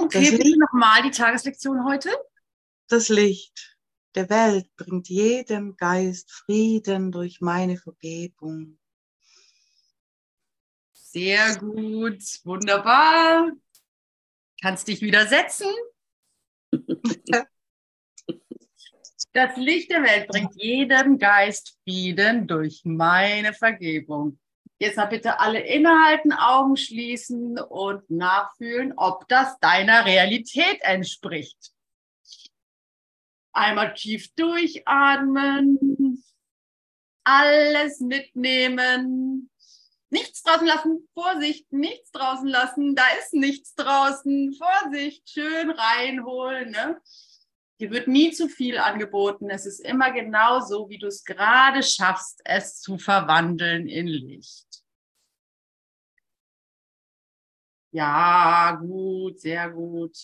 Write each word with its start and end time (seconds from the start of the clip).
Okay, 0.00 0.30
bitte 0.30 0.58
nochmal 0.58 1.02
die 1.02 1.10
Tageslektion 1.10 1.84
heute. 1.84 2.10
Das 2.88 3.08
Licht 3.08 3.76
der 4.14 4.28
Welt 4.30 4.74
bringt 4.76 5.08
jedem 5.08 5.76
Geist 5.76 6.30
Frieden 6.32 7.12
durch 7.12 7.40
meine 7.40 7.76
Vergebung. 7.76 8.78
Sehr 10.92 11.56
gut, 11.56 12.22
wunderbar. 12.44 13.50
Kannst 14.60 14.88
dich 14.88 15.00
wieder 15.02 15.26
setzen. 15.26 15.68
Das 19.32 19.56
Licht 19.56 19.92
der 19.92 20.02
Welt 20.02 20.26
bringt 20.26 20.56
jedem 20.56 21.16
Geist 21.16 21.78
Frieden 21.84 22.48
durch 22.48 22.80
meine 22.84 23.52
Vergebung. 23.54 24.40
Jetzt 24.82 24.96
mal 24.96 25.04
bitte 25.04 25.38
alle 25.38 25.60
innehalten, 25.60 26.32
Augen 26.32 26.74
schließen 26.74 27.58
und 27.58 28.08
nachfühlen, 28.08 28.94
ob 28.96 29.28
das 29.28 29.58
deiner 29.60 30.06
Realität 30.06 30.80
entspricht. 30.80 31.72
Einmal 33.52 33.92
tief 33.92 34.32
durchatmen, 34.36 36.24
alles 37.24 38.00
mitnehmen, 38.00 39.50
nichts 40.08 40.42
draußen 40.44 40.66
lassen, 40.66 41.08
Vorsicht, 41.12 41.70
nichts 41.70 42.10
draußen 42.12 42.48
lassen, 42.48 42.94
da 42.94 43.04
ist 43.18 43.34
nichts 43.34 43.74
draußen, 43.74 44.54
Vorsicht, 44.54 45.28
schön 45.28 45.72
reinholen. 45.72 46.70
Ne? 46.70 46.98
Dir 47.80 47.90
wird 47.90 48.08
nie 48.08 48.30
zu 48.32 48.48
viel 48.48 48.78
angeboten. 48.78 49.50
Es 49.50 49.66
ist 49.66 49.80
immer 49.80 50.10
genau 50.10 50.60
so, 50.60 50.88
wie 50.88 50.98
du 50.98 51.06
es 51.06 51.22
gerade 51.22 51.82
schaffst, 51.82 52.40
es 52.46 52.80
zu 52.80 52.96
verwandeln 52.96 53.86
in 53.86 54.06
Licht. 54.06 54.69
Ja, 57.92 58.72
gut, 58.80 59.40
sehr 59.40 59.70
gut. 59.70 60.16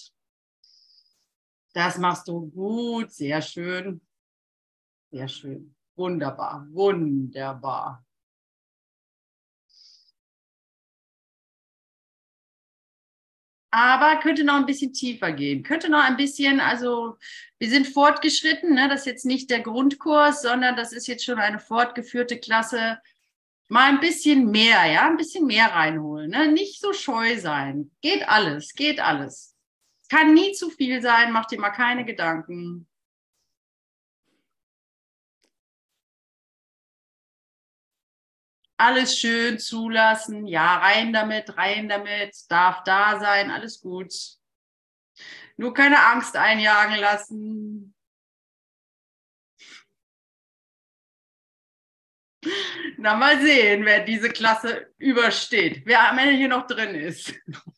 Das 1.72 1.98
machst 1.98 2.28
du 2.28 2.48
gut, 2.50 3.12
sehr 3.12 3.42
schön. 3.42 4.00
Sehr 5.10 5.28
schön. 5.28 5.74
Wunderbar, 5.96 6.66
wunderbar. 6.70 8.06
aber 13.76 14.18
könnte 14.20 14.42
noch 14.42 14.54
ein 14.54 14.64
bisschen 14.64 14.94
tiefer 14.94 15.32
gehen. 15.32 15.62
Könnte 15.62 15.90
noch 15.90 16.02
ein 16.02 16.16
bisschen, 16.16 16.60
also 16.60 17.18
wir 17.58 17.68
sind 17.68 17.86
fortgeschritten, 17.86 18.72
ne? 18.72 18.88
das 18.88 19.00
ist 19.00 19.06
jetzt 19.06 19.26
nicht 19.26 19.50
der 19.50 19.60
Grundkurs, 19.60 20.40
sondern 20.40 20.76
das 20.76 20.94
ist 20.94 21.06
jetzt 21.06 21.26
schon 21.26 21.38
eine 21.38 21.58
fortgeführte 21.58 22.38
Klasse. 22.38 22.98
Mal 23.68 23.90
ein 23.90 24.00
bisschen 24.00 24.50
mehr, 24.50 24.84
ja, 24.86 25.06
ein 25.08 25.16
bisschen 25.16 25.46
mehr 25.46 25.72
reinholen. 25.72 26.30
Ne? 26.30 26.52
Nicht 26.52 26.80
so 26.80 26.92
scheu 26.92 27.38
sein. 27.38 27.90
Geht 28.00 28.28
alles, 28.28 28.74
geht 28.74 29.00
alles. 29.00 29.56
Kann 30.08 30.34
nie 30.34 30.52
zu 30.52 30.70
viel 30.70 31.02
sein, 31.02 31.32
mach 31.32 31.46
dir 31.46 31.60
mal 31.60 31.70
keine 31.70 32.04
Gedanken. 32.04 32.86
alles 38.76 39.18
schön 39.18 39.58
zulassen. 39.58 40.46
Ja, 40.46 40.76
rein 40.78 41.12
damit, 41.12 41.56
rein 41.56 41.88
damit, 41.88 42.36
darf 42.48 42.84
da 42.84 43.18
sein, 43.18 43.50
alles 43.50 43.80
gut. 43.80 44.12
Nur 45.56 45.72
keine 45.72 46.04
Angst 46.06 46.36
einjagen 46.36 46.98
lassen. 46.98 47.95
Na, 52.98 53.14
mal 53.14 53.40
sehen, 53.40 53.84
wer 53.84 54.04
diese 54.04 54.30
Klasse 54.30 54.92
übersteht, 54.98 55.82
wer 55.84 56.10
am 56.10 56.18
Ende 56.18 56.34
hier 56.34 56.48
noch 56.48 56.66
drin 56.66 56.94
ist. 56.94 57.34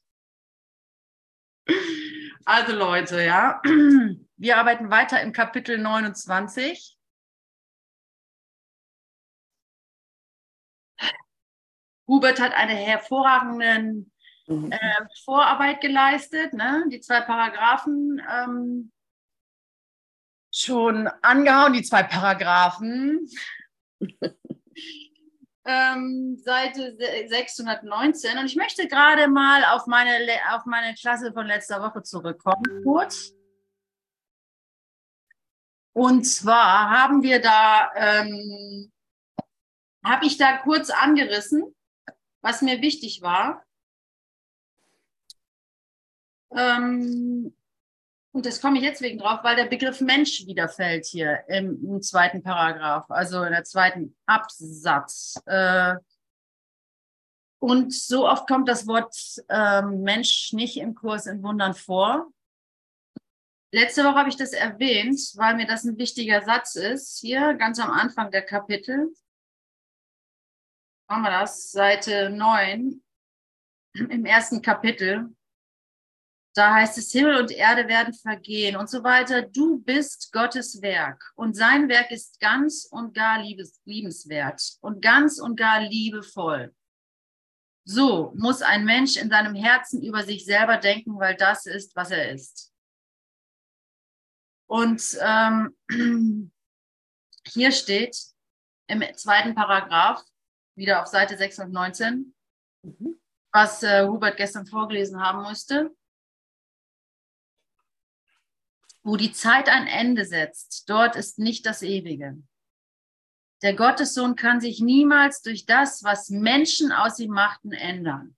Also 2.45 2.75
Leute, 2.75 3.23
ja, 3.23 3.61
wir 4.39 4.57
arbeiten 4.57 4.89
weiter 4.89 5.21
im 5.21 5.35
Kapitel 5.35 5.77
29. 5.77 6.97
Hubert 12.07 12.41
hat 12.41 12.55
eine 12.55 12.73
hervorragende 12.73 14.07
mhm. 14.47 14.73
äh, 14.73 15.07
Vorarbeit 15.27 15.83
geleistet, 15.83 16.55
ne? 16.55 16.87
die 16.91 17.01
zwei 17.01 17.21
Paragraphen 17.21 18.23
ähm, 18.33 18.93
schon 20.51 21.07
angehauen, 21.21 21.75
die 21.75 21.83
zwei 21.83 22.03
Paragraphen. 22.03 23.29
ähm, 25.65 26.39
Seite 26.39 26.97
619. 27.29 28.39
Und 28.39 28.47
ich 28.47 28.57
möchte 28.57 28.89
gerade 28.89 29.29
mal 29.29 29.65
auf 29.65 29.87
meine, 29.87 30.19
auf 30.51 30.65
meine 30.65 30.95
Klasse 30.95 31.33
von 31.33 31.47
letzter 31.47 31.83
Woche 31.83 32.03
zurückkommen, 32.03 32.83
kurz. 32.85 33.35
Und 35.93 36.25
zwar 36.25 36.91
haben 36.91 37.23
wir 37.23 37.41
da, 37.41 37.91
ähm, 37.97 38.93
habe 40.05 40.27
ich 40.27 40.39
da 40.39 40.59
kurz 40.59 40.91
angerissen, 40.91 41.75
was 42.41 42.63
mir 42.63 42.81
wichtig 42.81 43.21
war. 43.21 43.65
Ähm, 46.53 47.55
und 48.39 48.47
das 48.47 48.61
komme 48.61 48.79
ich 48.79 48.85
jetzt 48.85 49.03
wegen 49.03 49.19
drauf, 49.19 49.41
weil 49.43 49.57
der 49.57 49.67
Begriff 49.67 50.01
Mensch 50.01 50.47
wieder 50.47 50.69
fällt 50.69 51.07
hier 51.07 51.43
im, 51.49 51.85
im 51.85 52.01
zweiten 52.01 52.41
Paragraph, 52.41 53.11
also 53.11 53.43
in 53.43 53.51
der 53.51 53.65
zweiten 53.65 54.17
Absatz. 54.27 55.43
Äh, 55.47 55.97
und 57.61 57.93
so 57.93 58.29
oft 58.29 58.47
kommt 58.47 58.69
das 58.69 58.87
Wort 58.87 59.13
äh, 59.49 59.83
Mensch 59.83 60.53
nicht 60.53 60.77
im 60.77 60.95
Kurs 60.95 61.27
in 61.27 61.43
Wundern 61.43 61.75
vor. 61.75 62.29
Letzte 63.73 64.05
Woche 64.05 64.15
habe 64.15 64.29
ich 64.29 64.37
das 64.37 64.53
erwähnt, 64.53 65.19
weil 65.35 65.57
mir 65.57 65.67
das 65.67 65.83
ein 65.83 65.99
wichtiger 65.99 66.43
Satz 66.43 66.77
ist, 66.77 67.19
hier 67.19 67.55
ganz 67.55 67.81
am 67.81 67.91
Anfang 67.91 68.31
der 68.31 68.43
Kapitel 68.43 69.13
machen 71.09 71.23
wir 71.23 71.31
das, 71.31 71.73
Seite 71.73 72.31
9 72.31 73.03
im 73.95 74.25
ersten 74.25 74.63
Kapitel. 74.63 75.35
Da 76.55 76.75
heißt 76.75 76.99
es, 76.99 77.13
Himmel 77.13 77.37
und 77.37 77.51
Erde 77.51 77.89
werden 77.89 78.15
vergehen 78.15 78.77
und 78.77 78.91
so 78.91 79.05
weiter. 79.05 79.43
Du 79.43 79.79
bist 79.81 80.33
Gottes 80.33 80.83
Werk 80.83 81.23
und 81.37 81.55
sein 81.55 81.89
Werk 81.89 82.11
ist 82.11 82.41
ganz 82.41 82.89
und 82.91 83.15
gar 83.15 83.41
liebes, 83.43 83.81
liebenswert 83.85 84.61
und 84.81 85.03
ganz 85.03 85.39
und 85.39 85.57
gar 85.57 85.81
liebevoll. 85.81 86.75
So 87.85 88.33
muss 88.37 88.61
ein 88.61 88.85
Mensch 88.85 89.17
in 89.17 89.31
seinem 89.31 89.55
Herzen 89.55 90.03
über 90.03 90.23
sich 90.23 90.45
selber 90.45 90.77
denken, 90.77 91.19
weil 91.19 91.37
das 91.37 91.67
ist, 91.67 91.95
was 91.97 92.11
er 92.11 92.33
ist. 92.33 92.73
Und 94.67 95.17
ähm, 95.23 95.75
hier 97.47 97.73
steht 97.73 98.17
im 98.89 99.03
zweiten 99.15 99.55
Paragraph, 99.55 100.23
wieder 100.77 101.03
auf 101.03 101.09
Seite 101.09 101.37
619, 101.37 102.35
mhm. 102.83 103.21
was 103.53 103.83
äh, 103.83 104.07
Hubert 104.07 104.37
gestern 104.37 104.67
vorgelesen 104.67 105.21
haben 105.21 105.43
musste, 105.43 105.91
wo 109.09 109.17
die 109.17 109.33
Zeit 109.33 109.71
ein 109.71 109.87
Ende 109.87 110.27
setzt, 110.27 110.85
dort 110.91 111.17
ist 111.17 111.39
nicht 111.39 111.65
das 111.65 111.81
Ewige. 111.81 112.43
Der 113.63 113.75
Gottessohn 113.75 114.37
kann 114.37 114.61
sich 114.61 114.81
niemals 114.81 115.41
durch 115.41 115.65
das, 115.65 116.05
was 116.05 116.29
Menschen 116.29 116.93
aus 116.93 117.19
ihm 117.19 117.31
machten, 117.31 117.73
ändern. 117.73 118.37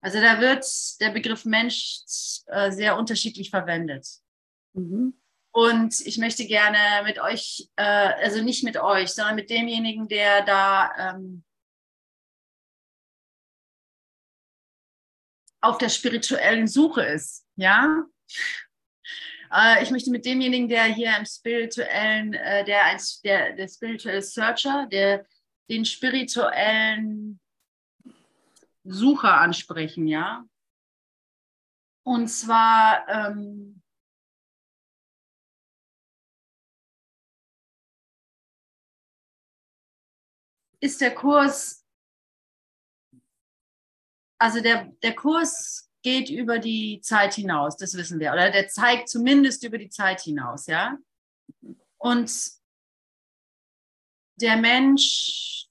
Also 0.00 0.20
da 0.20 0.40
wird 0.40 0.64
der 1.00 1.10
Begriff 1.10 1.44
Mensch 1.44 2.02
äh, 2.46 2.70
sehr 2.70 2.96
unterschiedlich 2.96 3.50
verwendet. 3.50 4.06
Mhm. 4.74 5.20
Und 5.52 6.00
ich 6.06 6.18
möchte 6.18 6.46
gerne 6.46 6.78
mit 7.04 7.18
euch, 7.18 7.68
äh, 7.74 7.82
also 7.82 8.40
nicht 8.40 8.62
mit 8.62 8.76
euch, 8.76 9.10
sondern 9.10 9.34
mit 9.34 9.50
demjenigen, 9.50 10.06
der 10.06 10.44
da 10.44 11.16
ähm, 11.16 11.42
auf 15.60 15.78
der 15.78 15.88
spirituellen 15.88 16.68
Suche 16.68 17.02
ist, 17.02 17.44
ja. 17.56 18.06
Äh, 19.52 19.82
ich 19.82 19.90
möchte 19.90 20.10
mit 20.10 20.24
demjenigen, 20.24 20.68
der 20.68 20.84
hier 20.84 21.16
im 21.16 21.26
spirituellen, 21.26 22.34
äh, 22.34 22.64
der, 22.64 22.84
ein, 22.84 23.00
der, 23.24 23.54
der 23.54 23.68
spirituelle 23.68 24.22
Searcher, 24.22 24.86
der 24.86 25.26
den 25.68 25.84
spirituellen 25.84 27.40
Sucher 28.84 29.40
ansprechen, 29.40 30.06
ja. 30.06 30.44
Und 32.02 32.28
zwar 32.28 33.06
ähm, 33.08 33.82
ist 40.80 41.00
der 41.00 41.14
Kurs, 41.14 41.86
also 44.38 44.60
der, 44.60 44.86
der 45.02 45.14
Kurs 45.14 45.89
geht 46.02 46.30
über 46.30 46.58
die 46.58 47.00
Zeit 47.02 47.34
hinaus, 47.34 47.76
das 47.76 47.94
wissen 47.94 48.20
wir, 48.20 48.32
oder 48.32 48.50
der 48.50 48.68
zeigt 48.68 49.08
zumindest 49.08 49.64
über 49.64 49.78
die 49.78 49.90
Zeit 49.90 50.20
hinaus, 50.20 50.66
ja. 50.66 50.96
Und 51.98 52.32
der 54.36 54.56
Mensch 54.56 55.66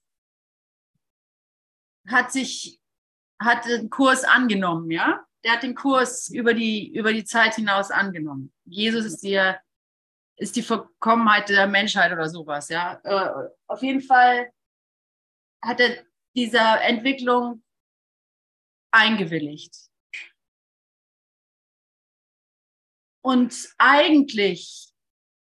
hat 2.06 2.32
sich, 2.32 2.80
hat 3.40 3.64
den 3.66 3.90
Kurs 3.90 4.24
angenommen, 4.24 4.90
ja. 4.90 5.24
der 5.44 5.52
hat 5.52 5.62
den 5.62 5.74
Kurs 5.74 6.28
über 6.28 6.54
die, 6.54 6.92
über 6.94 7.12
die 7.12 7.24
Zeit 7.24 7.54
hinaus 7.56 7.90
angenommen. 7.90 8.52
Jesus 8.64 9.04
ist 9.04 9.22
die, 9.22 9.54
ist 10.36 10.56
die 10.56 10.62
Vollkommenheit 10.62 11.48
der 11.48 11.66
Menschheit 11.66 12.12
oder 12.12 12.28
sowas, 12.28 12.68
ja. 12.68 13.00
Äh, 13.04 13.48
auf 13.66 13.82
jeden 13.82 14.02
Fall 14.02 14.52
hat 15.62 15.80
er 15.80 16.04
dieser 16.34 16.80
Entwicklung 16.82 17.62
eingewilligt. 18.92 19.89
Und 23.22 23.68
eigentlich, 23.78 24.92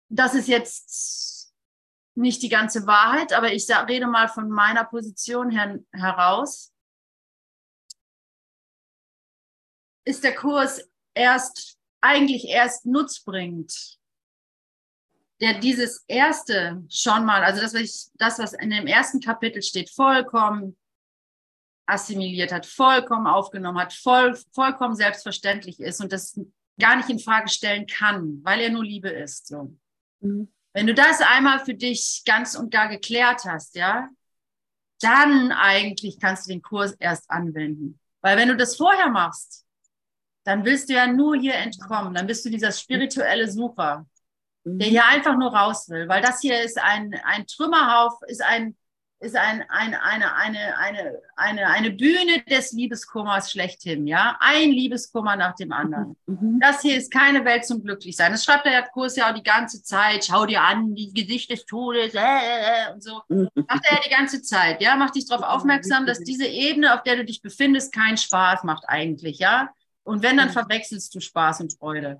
das 0.10 0.36
ist 0.36 0.48
jetzt 0.48 1.54
nicht 2.16 2.42
die 2.42 2.50
ganze 2.50 2.88
Wahrheit, 2.88 3.34
aber 3.34 3.52
ich 3.52 3.68
rede 3.70 4.08
mal 4.08 4.30
von 4.30 4.50
meiner 4.50 4.86
Position 4.86 5.50
her, 5.50 5.80
heraus, 5.92 6.72
ist 10.06 10.24
der 10.24 10.36
Kurs 10.36 10.88
erst, 11.14 11.78
eigentlich 12.02 12.46
erst 12.46 12.86
nutzbringend. 12.86 13.98
Der 15.42 15.60
dieses 15.60 16.06
erste 16.08 16.86
schon 16.90 17.26
mal, 17.26 17.44
also 17.44 17.60
das, 17.60 17.74
was 17.74 17.82
ich, 17.82 18.06
das, 18.14 18.40
was 18.40 18.54
in 18.54 18.70
dem 18.70 18.88
ersten 18.88 19.20
Kapitel 19.20 19.62
steht, 19.62 19.90
vollkommen 19.90 20.78
assimiliert 21.88 22.52
hat, 22.52 22.66
vollkommen 22.66 23.28
aufgenommen 23.28 23.80
hat, 23.80 23.94
voll, 23.94 24.40
vollkommen 24.54 24.96
selbstverständlich 24.96 25.80
ist 25.80 26.02
und 26.02 26.12
das 26.12 26.40
gar 26.80 26.96
nicht 26.96 27.10
in 27.10 27.20
Frage 27.20 27.50
stellen 27.50 27.88
kann, 27.88 28.40
weil 28.44 28.60
er 28.62 28.70
nur 28.70 28.84
Liebe 28.84 29.10
ist. 29.10 29.48
So. 29.48 29.76
Mhm. 30.20 30.52
Wenn 30.74 30.88
du 30.88 30.94
das 30.94 31.22
einmal 31.22 31.64
für 31.64 31.74
dich 31.74 32.24
ganz 32.26 32.56
und 32.56 32.72
gar 32.72 32.90
geklärt 32.90 33.46
hast, 33.46 33.76
ja, 33.76 34.10
dann 35.00 35.52
eigentlich 35.52 36.20
kannst 36.20 36.48
du 36.48 36.54
den 36.54 36.62
Kurs 36.62 36.94
erst 36.94 37.30
anwenden. 37.30 38.00
Weil 38.22 38.38
wenn 38.38 38.50
du 38.50 38.58
das 38.58 38.76
vorher 38.76 39.10
machst, 39.10 39.66
dann 40.46 40.66
willst 40.66 40.90
du 40.90 40.94
ja 40.94 41.08
nur 41.08 41.36
hier 41.36 41.56
entkommen. 41.56 42.14
Dann 42.14 42.28
bist 42.28 42.46
du 42.46 42.50
dieser 42.50 42.72
spirituelle 42.72 43.50
Sucher, 43.50 44.06
der 44.64 44.88
mhm. 44.88 44.92
hier 44.92 45.06
einfach 45.06 45.38
nur 45.38 45.56
raus 45.56 45.90
will. 45.90 46.08
Weil 46.08 46.22
das 46.22 46.42
hier 46.42 46.62
ist 46.62 46.78
ein, 46.78 47.14
ein 47.24 47.46
Trümmerhauf, 47.48 48.14
ist 48.28 48.42
ein, 48.42 48.76
ist 49.20 49.36
ein, 49.36 49.64
ein, 49.70 49.94
eine, 49.94 50.36
eine, 50.36 50.78
eine, 50.78 51.22
eine, 51.36 51.68
eine 51.68 51.92
Bühne 51.92 52.44
des 52.50 52.74
Liebeskummers 52.74 53.52
schlechthin, 53.52 54.08
ja. 54.08 54.38
Ein 54.40 54.72
Liebeskummer 54.72 55.36
nach 55.36 55.56
dem 55.56 55.72
anderen. 55.72 56.16
Mhm. 56.26 56.38
mhm. 56.40 56.60
Das 56.60 56.82
hier 56.82 56.98
ist 56.98 57.12
keine 57.12 57.46
Welt 57.46 57.66
zum 57.66 57.82
Glücklichsein. 57.82 58.32
Das 58.32 58.44
schreibt 58.44 58.66
der 58.66 58.84
Kurs 58.90 59.16
ja 59.16 59.30
auch 59.30 59.34
die 59.34 59.44
ganze 59.44 59.82
Zeit. 59.82 60.26
Schau 60.26 60.46
dir 60.46 60.62
an, 60.62 60.94
die 60.96 61.14
Gesicht 61.14 61.50
des 61.50 61.66
Todes, 61.66 62.14
äh, 62.14 62.20
äh, 62.20 62.90
äh 62.90 62.94
und 62.94 63.02
so. 63.02 63.22
Mhm. 63.30 63.50
Macht 63.56 63.86
er 63.90 63.98
ja 63.98 64.02
die 64.06 64.10
ganze 64.10 64.42
Zeit, 64.42 64.82
ja. 64.82 64.96
Macht 64.96 65.16
dich 65.16 65.26
darauf 65.28 65.46
aufmerksam, 65.46 66.06
dass 66.06 66.20
diese 66.20 66.46
Ebene, 66.46 66.94
auf 66.94 67.04
der 67.04 67.16
du 67.16 67.26
dich 67.26 67.42
befindest, 67.42 67.94
keinen 67.94 68.18
Spaß 68.18 68.64
macht 68.64 68.84
eigentlich, 68.88 69.40
ja. 69.40 69.70
Und 70.04 70.22
wenn, 70.24 70.38
dann 70.38 70.52
verwechselst 70.52 71.16
du 71.16 71.20
Spaß 71.20 71.62
und 71.62 71.74
Freude. 71.74 72.18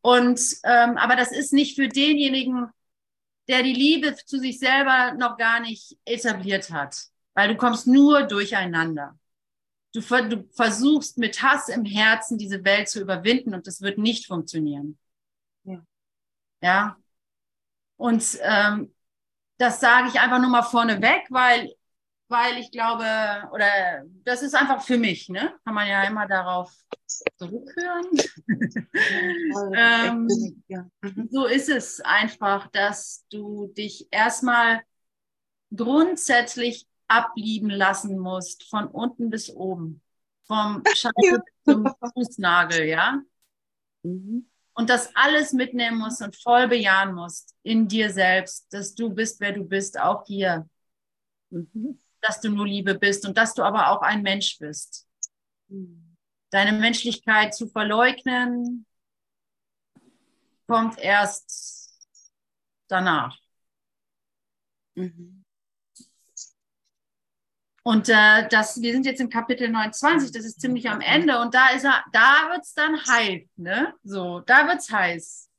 Und, 0.00 0.40
ähm, 0.64 0.96
aber 0.98 1.16
das 1.16 1.32
ist 1.32 1.52
nicht 1.52 1.76
für 1.76 1.88
denjenigen, 1.88 2.70
der 3.48 3.62
die 3.62 3.74
Liebe 3.74 4.14
zu 4.14 4.38
sich 4.38 4.58
selber 4.58 5.12
noch 5.14 5.36
gar 5.36 5.60
nicht 5.60 5.96
etabliert 6.04 6.70
hat, 6.70 6.96
weil 7.34 7.48
du 7.48 7.56
kommst 7.56 7.86
nur 7.86 8.22
durcheinander. 8.22 9.18
Du, 9.92 10.00
du 10.00 10.48
versuchst 10.52 11.18
mit 11.18 11.42
Hass 11.42 11.68
im 11.68 11.84
Herzen 11.84 12.38
diese 12.38 12.64
Welt 12.64 12.88
zu 12.88 13.00
überwinden 13.00 13.54
und 13.54 13.66
das 13.66 13.80
wird 13.80 13.98
nicht 13.98 14.26
funktionieren. 14.26 14.98
Ja. 15.64 15.84
ja? 16.62 16.96
Und 17.96 18.38
ähm, 18.42 18.92
das 19.58 19.80
sage 19.80 20.08
ich 20.08 20.20
einfach 20.20 20.40
nur 20.40 20.50
mal 20.50 20.62
vorneweg, 20.62 21.26
weil, 21.30 21.72
weil 22.28 22.58
ich 22.58 22.70
glaube, 22.70 23.04
oder 23.52 24.04
das 24.24 24.42
ist 24.42 24.54
einfach 24.54 24.82
für 24.82 24.98
mich, 24.98 25.28
ne? 25.28 25.54
Kann 25.64 25.74
man 25.74 25.88
ja 25.88 26.02
immer 26.04 26.26
darauf 26.26 26.72
zurückhören. 27.36 28.06
ähm, 29.76 30.28
mhm. 31.02 31.28
so 31.30 31.46
ist 31.46 31.68
es 31.68 32.00
einfach, 32.00 32.68
dass 32.68 33.24
du 33.30 33.68
dich 33.68 34.08
erstmal 34.10 34.82
grundsätzlich 35.74 36.86
ablieben 37.08 37.70
lassen 37.70 38.18
musst, 38.18 38.64
von 38.64 38.86
unten 38.88 39.30
bis 39.30 39.50
oben. 39.50 40.00
Vom 40.46 40.82
Scheitel 40.94 41.42
zum 41.64 41.92
Fußnagel, 42.14 42.86
ja? 42.86 43.20
Mhm. 44.02 44.48
Und 44.76 44.90
das 44.90 45.14
alles 45.14 45.52
mitnehmen 45.52 45.98
musst 45.98 46.20
und 46.20 46.34
voll 46.36 46.66
bejahen 46.68 47.14
musst 47.14 47.54
in 47.62 47.86
dir 47.86 48.10
selbst, 48.10 48.72
dass 48.72 48.94
du 48.94 49.10
bist, 49.10 49.40
wer 49.40 49.52
du 49.52 49.64
bist, 49.64 50.00
auch 50.00 50.26
hier. 50.26 50.68
Mhm. 51.50 52.00
Dass 52.26 52.40
du 52.40 52.48
nur 52.48 52.66
Liebe 52.66 52.94
bist 52.94 53.26
und 53.26 53.36
dass 53.36 53.54
du 53.54 53.62
aber 53.62 53.90
auch 53.90 54.00
ein 54.00 54.22
Mensch 54.22 54.58
bist. 54.58 55.06
Deine 56.50 56.72
Menschlichkeit 56.72 57.54
zu 57.54 57.68
verleugnen, 57.68 58.86
kommt 60.66 60.98
erst 60.98 61.92
danach. 62.88 63.38
Mhm. 64.94 65.44
Und 67.82 68.08
äh, 68.08 68.48
das, 68.48 68.80
wir 68.80 68.92
sind 68.92 69.04
jetzt 69.04 69.20
im 69.20 69.28
Kapitel 69.28 69.68
29, 69.68 70.32
das 70.32 70.46
ist 70.46 70.60
ziemlich 70.60 70.88
am 70.88 71.02
Ende 71.02 71.38
und 71.40 71.54
da 71.54 71.68
ist 71.70 71.84
er, 71.84 72.02
da 72.12 72.48
wird's 72.50 72.72
dann 72.72 72.96
heiß, 72.96 73.42
ne? 73.56 73.92
So, 74.02 74.40
da 74.40 74.66
wird's 74.66 74.90
heiß. 74.90 75.50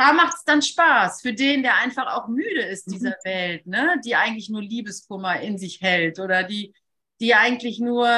Da 0.00 0.14
macht's 0.14 0.44
dann 0.44 0.62
Spaß 0.62 1.20
für 1.20 1.34
den, 1.34 1.62
der 1.62 1.76
einfach 1.76 2.14
auch 2.14 2.26
müde 2.26 2.62
ist 2.62 2.90
dieser 2.90 3.10
mhm. 3.10 3.24
Welt, 3.24 3.66
ne? 3.66 4.00
Die 4.02 4.16
eigentlich 4.16 4.48
nur 4.48 4.62
Liebeskummer 4.62 5.40
in 5.40 5.58
sich 5.58 5.82
hält 5.82 6.18
oder 6.18 6.42
die 6.42 6.72
die 7.20 7.34
eigentlich 7.34 7.80
nur 7.80 8.08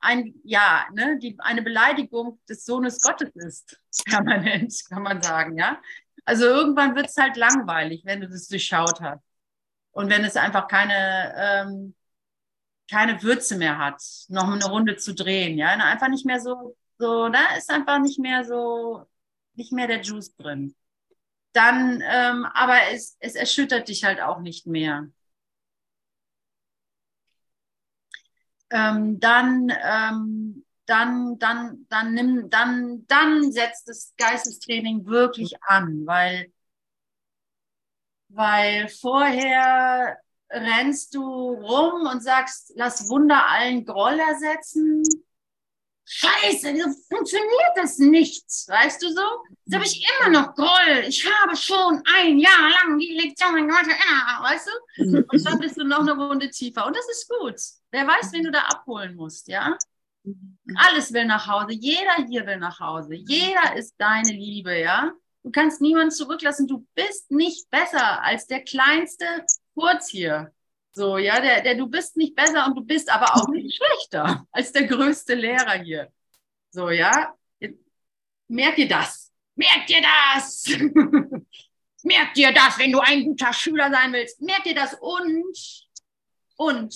ein, 0.00 0.34
ja, 0.44 0.86
ne, 0.94 1.18
die 1.18 1.36
eine 1.40 1.62
Beleidigung 1.62 2.38
des 2.48 2.64
Sohnes 2.64 3.00
Gottes 3.00 3.30
ist, 3.34 3.76
permanent, 4.04 4.72
kann 4.88 5.02
man 5.02 5.20
sagen, 5.20 5.58
ja. 5.58 5.80
Also 6.24 6.44
irgendwann 6.44 6.94
wird 6.94 7.06
es 7.06 7.16
halt 7.16 7.36
langweilig, 7.36 8.02
wenn 8.04 8.20
du 8.20 8.28
das 8.28 8.46
durchschaut 8.46 9.00
hast. 9.00 9.24
Und 9.90 10.10
wenn 10.10 10.24
es 10.24 10.36
einfach 10.36 10.68
keine, 10.68 11.34
ähm, 11.36 11.96
keine 12.88 13.20
Würze 13.22 13.58
mehr 13.58 13.78
hat, 13.78 14.00
noch 14.28 14.48
eine 14.48 14.64
Runde 14.66 14.96
zu 14.96 15.12
drehen, 15.12 15.58
ja. 15.58 15.70
Einfach 15.70 16.08
nicht 16.08 16.24
mehr 16.24 16.38
so, 16.38 16.76
so, 16.98 17.28
da 17.28 17.56
ist 17.56 17.68
einfach 17.68 17.98
nicht 17.98 18.20
mehr 18.20 18.44
so, 18.44 19.04
nicht 19.54 19.72
mehr 19.72 19.88
der 19.88 20.02
Juice 20.02 20.36
drin. 20.36 20.76
Dann, 21.52 22.02
ähm, 22.06 22.46
aber 22.54 22.76
es, 22.92 23.16
es 23.20 23.34
erschüttert 23.34 23.88
dich 23.88 24.04
halt 24.04 24.20
auch 24.20 24.40
nicht 24.40 24.66
mehr. 24.66 25.08
ähm, 28.70 29.20
dann, 29.20 29.70
ähm, 29.84 30.64
dann, 30.86 31.38
dann, 31.38 31.86
dann 31.88 32.14
nimm, 32.14 32.50
dann, 32.50 33.04
dann 33.08 33.52
setzt 33.52 33.88
das 33.88 34.14
Geistestraining 34.16 35.06
wirklich 35.06 35.62
an, 35.62 36.06
weil, 36.06 36.52
weil 38.28 38.88
vorher 38.88 40.18
rennst 40.50 41.14
du 41.14 41.22
rum 41.22 42.06
und 42.10 42.22
sagst, 42.22 42.72
lass 42.76 43.08
Wunder 43.08 43.48
allen 43.50 43.84
Groll 43.84 44.18
ersetzen 44.18 45.02
Scheiße, 46.14 46.76
so 46.76 46.90
funktioniert 47.08 47.72
das 47.74 47.96
nicht, 47.96 48.44
weißt 48.68 49.02
du 49.02 49.08
so? 49.08 49.22
Jetzt 49.64 49.74
habe 49.74 49.84
ich 49.86 50.06
immer 50.20 50.28
noch 50.28 50.54
Groll. 50.54 51.04
Ich 51.08 51.26
habe 51.26 51.56
schon 51.56 52.02
ein 52.18 52.38
Jahr 52.38 52.68
lang 52.68 52.98
die 52.98 53.18
Lektion 53.18 53.54
weißt 53.66 54.68
du? 54.68 55.24
Und 55.26 55.46
dann 55.46 55.58
bist 55.58 55.78
du 55.78 55.84
noch 55.84 56.00
eine 56.00 56.12
Runde 56.12 56.50
tiefer. 56.50 56.86
Und 56.86 56.94
das 56.94 57.08
ist 57.08 57.30
gut. 57.30 57.56
Wer 57.92 58.06
weiß, 58.06 58.30
wen 58.32 58.44
du 58.44 58.50
da 58.50 58.60
abholen 58.60 59.14
musst, 59.14 59.48
ja? 59.48 59.78
Alles 60.76 61.14
will 61.14 61.24
nach 61.24 61.46
Hause. 61.46 61.72
Jeder 61.72 62.26
hier 62.28 62.46
will 62.46 62.58
nach 62.58 62.78
Hause. 62.78 63.14
Jeder 63.14 63.74
ist 63.76 63.94
deine 63.96 64.32
Liebe, 64.32 64.78
ja? 64.78 65.12
Du 65.42 65.50
kannst 65.50 65.80
niemanden 65.80 66.10
zurücklassen. 66.10 66.68
Du 66.68 66.86
bist 66.94 67.30
nicht 67.30 67.70
besser 67.70 68.22
als 68.22 68.46
der 68.46 68.62
kleinste 68.62 69.24
Kurz 69.74 70.10
hier. 70.10 70.52
So, 70.92 71.16
ja, 71.18 71.40
der, 71.40 71.62
der, 71.62 71.74
du 71.74 71.86
bist 71.86 72.16
nicht 72.16 72.34
besser 72.34 72.66
und 72.66 72.74
du 72.76 72.84
bist 72.84 73.10
aber 73.10 73.34
auch 73.34 73.48
nicht 73.48 73.76
schlechter 73.76 74.46
als 74.52 74.72
der 74.72 74.86
größte 74.86 75.34
Lehrer 75.34 75.82
hier. 75.82 76.12
So, 76.70 76.90
ja. 76.90 77.34
Merkt 78.48 78.78
ihr 78.78 78.88
das? 78.88 79.32
Merkt 79.54 79.90
ihr 79.90 80.02
das? 80.02 80.64
Merkt 82.02 82.36
ihr 82.36 82.52
das, 82.52 82.78
wenn 82.78 82.92
du 82.92 83.00
ein 83.00 83.24
guter 83.24 83.52
Schüler 83.52 83.90
sein 83.90 84.12
willst? 84.12 84.42
Merkt 84.42 84.66
ihr 84.66 84.74
das? 84.74 84.94
Und, 85.00 85.56
und, 86.56 86.94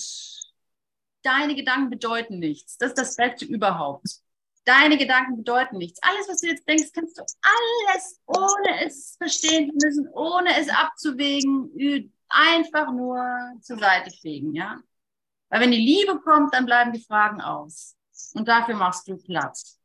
deine 1.27 1.55
Gedanken 1.55 1.89
bedeuten 1.89 2.39
nichts. 2.39 2.77
Das 2.77 2.89
ist 2.89 2.97
das 2.97 3.15
Beste 3.15 3.45
überhaupt. 3.45 4.07
Deine 4.65 4.97
Gedanken 4.97 5.37
bedeuten 5.37 5.77
nichts. 5.77 5.99
Alles, 6.01 6.27
was 6.27 6.41
du 6.41 6.47
jetzt 6.47 6.67
denkst, 6.67 6.91
kannst 6.93 7.17
du 7.17 7.21
alles, 7.21 8.19
ohne 8.25 8.85
es 8.85 9.15
verstehen 9.17 9.71
zu 9.71 9.87
müssen, 9.87 10.07
ohne 10.09 10.57
es 10.59 10.69
abzuwägen, 10.69 11.71
einfach 12.29 12.91
nur 12.91 13.23
zur 13.61 13.77
Seite 13.77 14.11
fegen, 14.11 14.53
ja. 14.53 14.79
Weil 15.49 15.61
wenn 15.61 15.71
die 15.71 15.77
Liebe 15.77 16.19
kommt, 16.19 16.53
dann 16.53 16.65
bleiben 16.65 16.91
die 16.91 17.03
Fragen 17.03 17.41
aus. 17.41 17.95
Und 18.33 18.47
dafür 18.47 18.75
machst 18.75 19.07
du 19.07 19.17
Platz. 19.17 19.79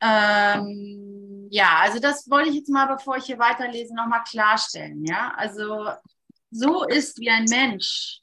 Ähm, 0.00 1.48
ja, 1.50 1.80
also 1.80 1.98
das 1.98 2.30
wollte 2.30 2.50
ich 2.50 2.56
jetzt 2.56 2.70
mal, 2.70 2.86
bevor 2.86 3.16
ich 3.16 3.24
hier 3.24 3.38
weiterlese, 3.38 3.94
nochmal 3.94 4.22
klarstellen, 4.24 5.04
ja. 5.04 5.32
Also 5.36 5.90
so 6.50 6.84
ist 6.84 7.18
wie 7.18 7.30
ein 7.30 7.44
Mensch 7.44 8.20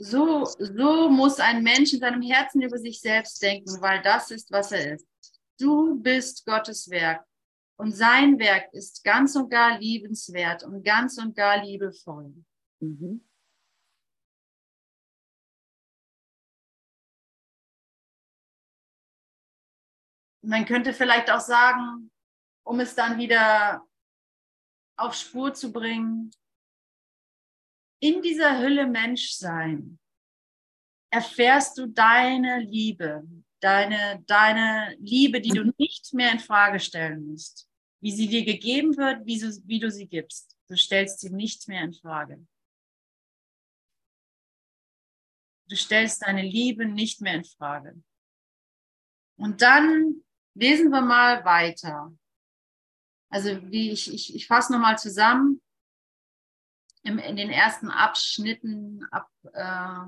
so, 0.00 0.46
so 0.46 1.10
muss 1.10 1.38
ein 1.40 1.62
Mensch 1.62 1.92
in 1.92 2.00
seinem 2.00 2.22
Herzen 2.22 2.62
über 2.62 2.78
sich 2.78 3.00
selbst 3.00 3.42
denken, 3.42 3.80
weil 3.80 4.00
das 4.02 4.30
ist, 4.30 4.50
was 4.50 4.72
er 4.72 4.94
ist. 4.94 5.06
Du 5.58 6.00
bist 6.00 6.46
Gottes 6.46 6.88
Werk 6.88 7.24
und 7.80 7.92
sein 7.92 8.38
Werk 8.38 8.74
ist 8.74 9.02
ganz 9.04 9.34
und 9.36 9.48
gar 9.48 9.78
liebenswert 9.78 10.64
und 10.64 10.84
ganz 10.84 11.16
und 11.16 11.34
gar 11.34 11.64
liebevoll. 11.64 12.44
Mhm. 12.80 13.26
Man 20.42 20.66
könnte 20.66 20.92
vielleicht 20.92 21.30
auch 21.30 21.40
sagen, 21.40 22.10
um 22.66 22.80
es 22.80 22.94
dann 22.94 23.16
wieder 23.16 23.82
auf 24.98 25.14
Spur 25.14 25.54
zu 25.54 25.72
bringen, 25.72 26.30
in 28.02 28.20
dieser 28.20 28.60
Hülle 28.60 28.86
Menschsein 28.86 29.98
erfährst 31.10 31.78
du 31.78 31.86
deine 31.86 32.60
Liebe, 32.60 33.26
deine, 33.60 34.22
deine 34.26 34.96
Liebe, 34.98 35.40
die 35.40 35.48
du 35.48 35.64
mhm. 35.64 35.74
nicht 35.78 36.12
mehr 36.12 36.30
in 36.32 36.40
Frage 36.40 36.78
stellen 36.78 37.26
musst. 37.26 37.69
Wie 38.00 38.12
sie 38.12 38.28
dir 38.28 38.44
gegeben 38.44 38.96
wird, 38.96 39.26
wie, 39.26 39.38
du, 39.38 39.48
wie 39.66 39.78
du 39.78 39.90
sie 39.90 40.06
gibst. 40.06 40.56
Du 40.68 40.76
stellst 40.76 41.20
sie 41.20 41.30
nicht 41.30 41.68
mehr 41.68 41.82
in 41.82 41.92
Frage. 41.92 42.46
Du 45.68 45.76
stellst 45.76 46.22
deine 46.22 46.42
Liebe 46.42 46.86
nicht 46.86 47.20
mehr 47.20 47.34
in 47.34 47.44
Frage. 47.44 48.02
Und 49.36 49.62
dann 49.62 50.22
lesen 50.54 50.90
wir 50.90 51.00
mal 51.00 51.44
weiter. 51.44 52.12
Also 53.30 53.62
wie 53.70 53.90
ich, 53.90 54.12
ich, 54.12 54.34
ich 54.34 54.46
fasse 54.46 54.72
nochmal 54.72 54.98
zusammen 54.98 55.62
im, 57.02 57.18
in 57.18 57.36
den 57.36 57.50
ersten 57.50 57.88
Abschnitten 57.88 59.04
ab, 59.10 59.30
äh, 59.52 60.06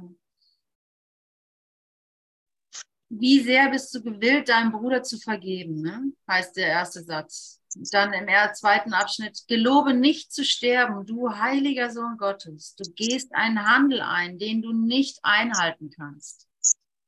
wie 3.09 3.41
sehr 3.41 3.71
bist 3.71 3.95
du 3.95 4.03
gewillt, 4.03 4.49
deinem 4.49 4.73
Bruder 4.73 5.03
zu 5.03 5.19
vergeben, 5.19 5.83
ne? 5.83 6.13
heißt 6.29 6.57
der 6.57 6.67
erste 6.67 7.03
Satz. 7.03 7.62
Dann 7.75 8.13
im 8.13 8.29
zweiten 8.55 8.93
Abschnitt, 8.93 9.45
gelobe 9.49 9.95
nicht 9.95 10.33
zu 10.33 10.45
sterben, 10.45 11.07
du 11.07 11.31
heiliger 11.31 11.91
Sohn 11.91 12.17
Gottes. 12.19 12.75
Du 12.77 12.91
gehst 12.93 13.35
einen 13.35 13.65
Handel 13.67 14.01
ein, 14.01 14.39
den 14.39 14.63
du 14.63 14.73
nicht 14.73 15.19
einhalten 15.23 15.91
kannst. 15.91 16.49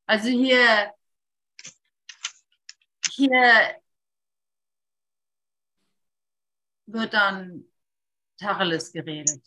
Also 0.07 0.29
hier, 0.29 0.93
hier 3.13 3.75
wird 6.87 7.15
dann 7.15 7.65
Tacheles 8.39 8.93
geredet. 8.93 9.43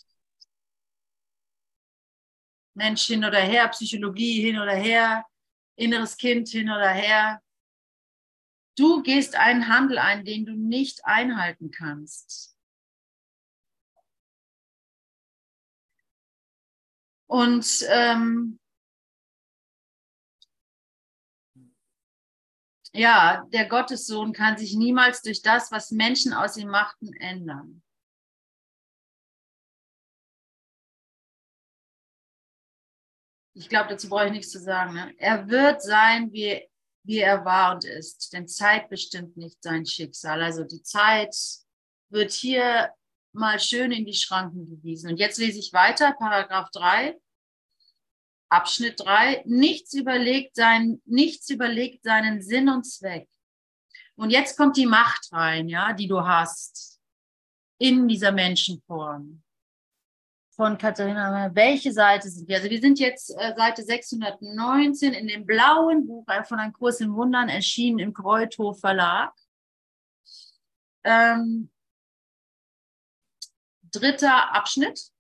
Mensch 2.74 3.08
hin 3.08 3.26
oder 3.26 3.40
her, 3.40 3.68
Psychologie 3.70 4.42
hin 4.42 4.60
oder 4.60 4.76
her, 4.76 5.26
inneres 5.76 6.16
Kind 6.16 6.48
hin 6.50 6.70
oder 6.70 6.90
her. 6.90 7.42
Du 8.78 9.02
gehst 9.02 9.36
einen 9.36 9.68
Handel 9.68 9.98
ein, 9.98 10.24
den 10.24 10.46
du 10.46 10.54
nicht 10.54 11.04
einhalten 11.04 11.72
kannst. 11.72 12.56
Und 17.26 17.86
ähm, 17.90 18.60
ja, 22.94 23.46
der 23.52 23.68
Gottessohn 23.68 24.32
kann 24.32 24.58
sich 24.58 24.76
niemals 24.76 25.24
durch 25.24 25.42
das, 25.42 25.72
was 25.72 25.90
Menschen 25.92 26.34
aus 26.34 26.56
ihm 26.56 26.70
machten, 26.70 27.14
ändern. 27.14 27.82
Ich 33.56 33.70
glaube, 33.70 33.90
dazu 33.90 34.08
brauche 34.08 34.28
ich 34.28 34.32
nichts 34.32 34.52
zu 34.52 34.60
sagen. 34.60 34.94
Ne? 34.94 35.16
Er 35.18 35.50
wird 35.50 35.82
sein, 35.82 36.32
wie, 36.32 36.70
wie 37.08 37.20
er 37.20 37.46
war 37.46 37.74
und 37.74 37.86
ist, 37.86 38.34
denn 38.34 38.48
Zeit 38.50 38.90
bestimmt 38.90 39.38
nicht 39.38 39.64
sein 39.64 39.86
Schicksal. 39.86 40.44
Also 40.44 40.66
die 40.66 40.84
Zeit 40.84 41.34
wird 42.10 42.34
hier 42.34 42.92
mal 43.32 43.60
schön 43.60 43.94
in 43.94 44.06
die 44.06 44.14
Schranken 44.14 44.66
gewiesen. 44.66 45.12
Und 45.12 45.18
jetzt 45.18 45.38
lese 45.38 45.58
ich 45.58 45.72
weiter, 45.72 46.14
Paragraph 46.20 46.70
3. 46.72 47.18
Abschnitt 48.50 49.00
3, 49.00 49.44
nichts 49.46 49.94
überlegt, 49.94 50.56
sein, 50.56 51.02
nichts 51.06 51.50
überlegt 51.50 52.04
seinen 52.04 52.42
Sinn 52.42 52.70
und 52.70 52.84
Zweck. 52.84 53.28
Und 54.16 54.30
jetzt 54.30 54.58
kommt 54.58 54.78
die 54.78 54.86
Macht 54.86 55.32
rein, 55.32 55.70
ja, 55.70 55.94
die 55.94 56.08
du 56.08 56.26
hast 56.26 57.00
in 57.78 58.08
dieser 58.08 58.32
Menschenform 58.32 59.44
von 60.58 60.78
Katharina, 60.80 61.52
welche 61.54 61.94
Seite 61.94 62.30
sind 62.30 62.48
wir? 62.48 62.58
Also 62.58 62.70
wir 62.70 62.82
sind 62.82 63.00
jetzt 63.00 63.30
äh, 63.38 63.54
Seite 63.56 63.84
619 63.84 65.14
in 65.14 65.28
dem 65.28 65.46
blauen 65.46 66.08
Buch 66.08 66.26
von 66.46 66.60
Ein 66.60 66.74
Kurs 66.74 67.00
in 67.00 67.14
Wundern, 67.14 67.48
erschienen 67.48 68.00
im 68.00 68.12
Kreuthof 68.12 68.80
Verlag. 68.80 69.34
Ähm, 71.04 71.70
dritter 73.92 74.54
Abschnitt. 74.56 75.12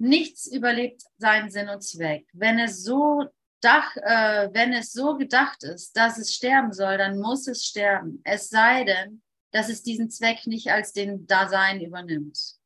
Nichts 0.00 0.46
überlebt 0.50 1.02
seinen 1.16 1.50
Sinn 1.50 1.68
und 1.68 1.82
Zweck. 1.82 2.28
Wenn 2.32 2.58
es 2.58 2.82
so 2.82 3.24
Dach, 3.60 3.96
äh, 3.96 4.48
wenn 4.52 4.72
es 4.72 4.92
so 4.92 5.16
gedacht 5.16 5.62
ist, 5.62 5.96
dass 5.96 6.18
es 6.18 6.34
sterben 6.34 6.72
soll, 6.72 6.98
dann 6.98 7.18
muss 7.18 7.46
es 7.46 7.64
sterben. 7.64 8.20
Es 8.24 8.48
sei 8.50 8.84
denn, 8.84 9.22
dass 9.50 9.68
es 9.68 9.82
diesen 9.82 10.10
Zweck 10.10 10.46
nicht 10.46 10.70
als 10.70 10.92
den 10.92 11.26
Dasein 11.26 11.80
übernimmt. 11.80 12.58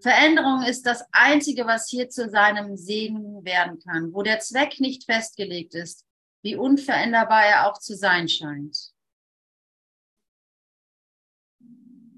Veränderung 0.00 0.62
ist 0.62 0.84
das 0.84 1.04
Einzige, 1.12 1.66
was 1.66 1.88
hier 1.88 2.10
zu 2.10 2.28
seinem 2.28 2.76
Segen 2.76 3.44
werden 3.44 3.78
kann, 3.78 4.12
wo 4.12 4.22
der 4.22 4.40
Zweck 4.40 4.78
nicht 4.78 5.04
festgelegt 5.04 5.74
ist, 5.74 6.04
wie 6.42 6.56
unveränderbar 6.56 7.44
er 7.44 7.70
auch 7.70 7.78
zu 7.78 7.96
sein 7.96 8.28
scheint. 8.28 8.92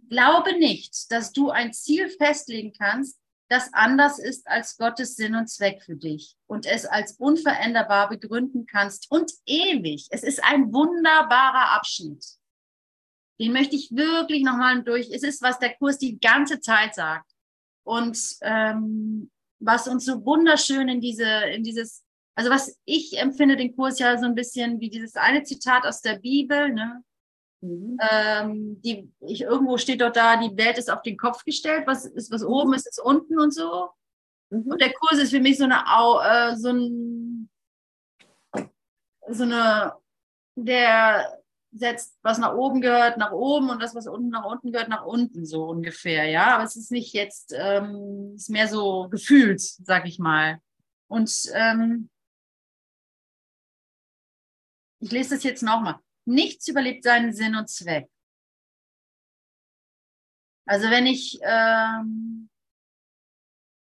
Glaube 0.09 0.59
nicht, 0.59 1.11
dass 1.13 1.33
du 1.33 1.51
ein 1.51 1.73
Ziel 1.73 2.09
festlegen 2.09 2.73
kannst, 2.73 3.21
das 3.49 3.73
anders 3.73 4.19
ist 4.19 4.49
als 4.49 4.77
Gottes 4.77 5.15
Sinn 5.15 5.37
und 5.37 5.49
Zweck 5.49 5.83
für 5.83 5.95
dich 5.95 6.37
und 6.47 6.67
es 6.67 6.85
als 6.85 7.13
unveränderbar 7.13 8.09
begründen 8.09 8.67
kannst 8.67 9.11
und 9.11 9.31
ewig. 9.47 10.09
Es 10.11 10.25
ist 10.25 10.43
ein 10.43 10.73
wunderbarer 10.73 11.77
Abschnitt. 11.77 12.25
Den 13.41 13.53
möchte 13.53 13.77
ich 13.77 13.91
wirklich 13.93 14.43
nochmal 14.43 14.83
durch. 14.83 15.11
Es 15.11 15.23
ist, 15.23 15.43
was 15.43 15.59
der 15.59 15.75
Kurs 15.75 15.99
die 15.99 16.19
ganze 16.19 16.61
Zeit 16.61 16.95
sagt. 16.95 17.31
Und 17.85 18.19
ähm, 18.43 19.31
was 19.61 19.89
uns 19.89 20.05
so 20.05 20.25
wunderschön 20.25 20.89
in 20.89 21.01
diese, 21.01 21.25
in 21.25 21.63
dieses, 21.63 22.03
also 22.35 22.51
was 22.51 22.79
ich 22.85 23.19
empfinde 23.19 23.57
den 23.57 23.77
Kurs 23.77 23.99
ja 23.99 24.19
so 24.19 24.27
ein 24.27 24.35
bisschen 24.35 24.81
wie 24.81 24.91
dieses 24.91 25.17
eine 25.17 25.43
Zitat 25.43 25.87
aus 25.87 26.03
der 26.03 26.19
Bibel, 26.19 26.73
ne? 26.73 27.03
Mhm. 27.63 27.99
Ähm, 28.11 28.83
die, 28.83 29.11
ich, 29.21 29.43
irgendwo 29.43 29.79
steht 29.79 30.01
dort 30.01 30.17
da, 30.17 30.37
die 30.37 30.57
Welt 30.57 30.79
ist 30.79 30.91
auf 30.91 31.03
den 31.03 31.17
Kopf 31.17 31.45
gestellt, 31.45 31.87
was 31.87 32.05
ist, 32.05 32.31
was 32.31 32.45
oben 32.45 32.75
ist, 32.75 32.87
ist 32.87 33.01
unten 33.01 33.39
und 33.39 33.55
so. 33.55 33.91
Mhm. 34.51 34.73
Und 34.73 34.81
der 34.81 34.93
Kurs 34.93 35.19
ist 35.19 35.31
für 35.31 35.41
mich 35.41 35.59
so 35.59 35.65
eine, 35.65 35.77
äh, 35.77 36.57
so 36.57 36.71
ein, 36.71 37.49
so 39.29 39.43
eine, 39.43 39.95
der 40.57 41.43
setzt, 41.79 42.19
was 42.23 42.39
nach 42.39 42.55
oben 42.55 42.81
gehört, 42.81 43.19
nach 43.19 43.33
oben 43.33 43.71
und 43.71 43.81
das, 43.83 43.95
was 43.95 44.07
unten 44.07 44.31
nach 44.31 44.45
unten 44.45 44.73
gehört, 44.73 44.89
nach 44.89 45.05
unten, 45.05 45.45
so 45.47 45.65
ungefähr, 45.65 46.25
ja. 46.27 46.55
Aber 46.55 46.65
es 46.65 46.77
ist 46.77 46.91
nicht 46.91 47.13
jetzt, 47.13 47.53
ähm, 47.57 48.35
ist 48.35 48.51
mehr 48.51 48.69
so 48.69 49.09
gefühlt, 49.09 49.61
sag 49.61 50.07
ich 50.07 50.19
mal. 50.19 50.61
Und 51.09 51.33
ähm, 51.55 52.11
ich 55.01 55.11
lese 55.11 55.35
das 55.35 55.45
jetzt 55.45 55.63
nochmal. 55.63 55.99
Nichts 56.25 56.69
überlebt 56.69 57.05
seinen 57.05 57.33
Sinn 57.33 57.55
und 57.55 57.69
Zweck. 57.69 58.09
Also 60.67 60.91
wenn 60.91 61.07
ich 61.07 61.39
ähm, 61.43 62.51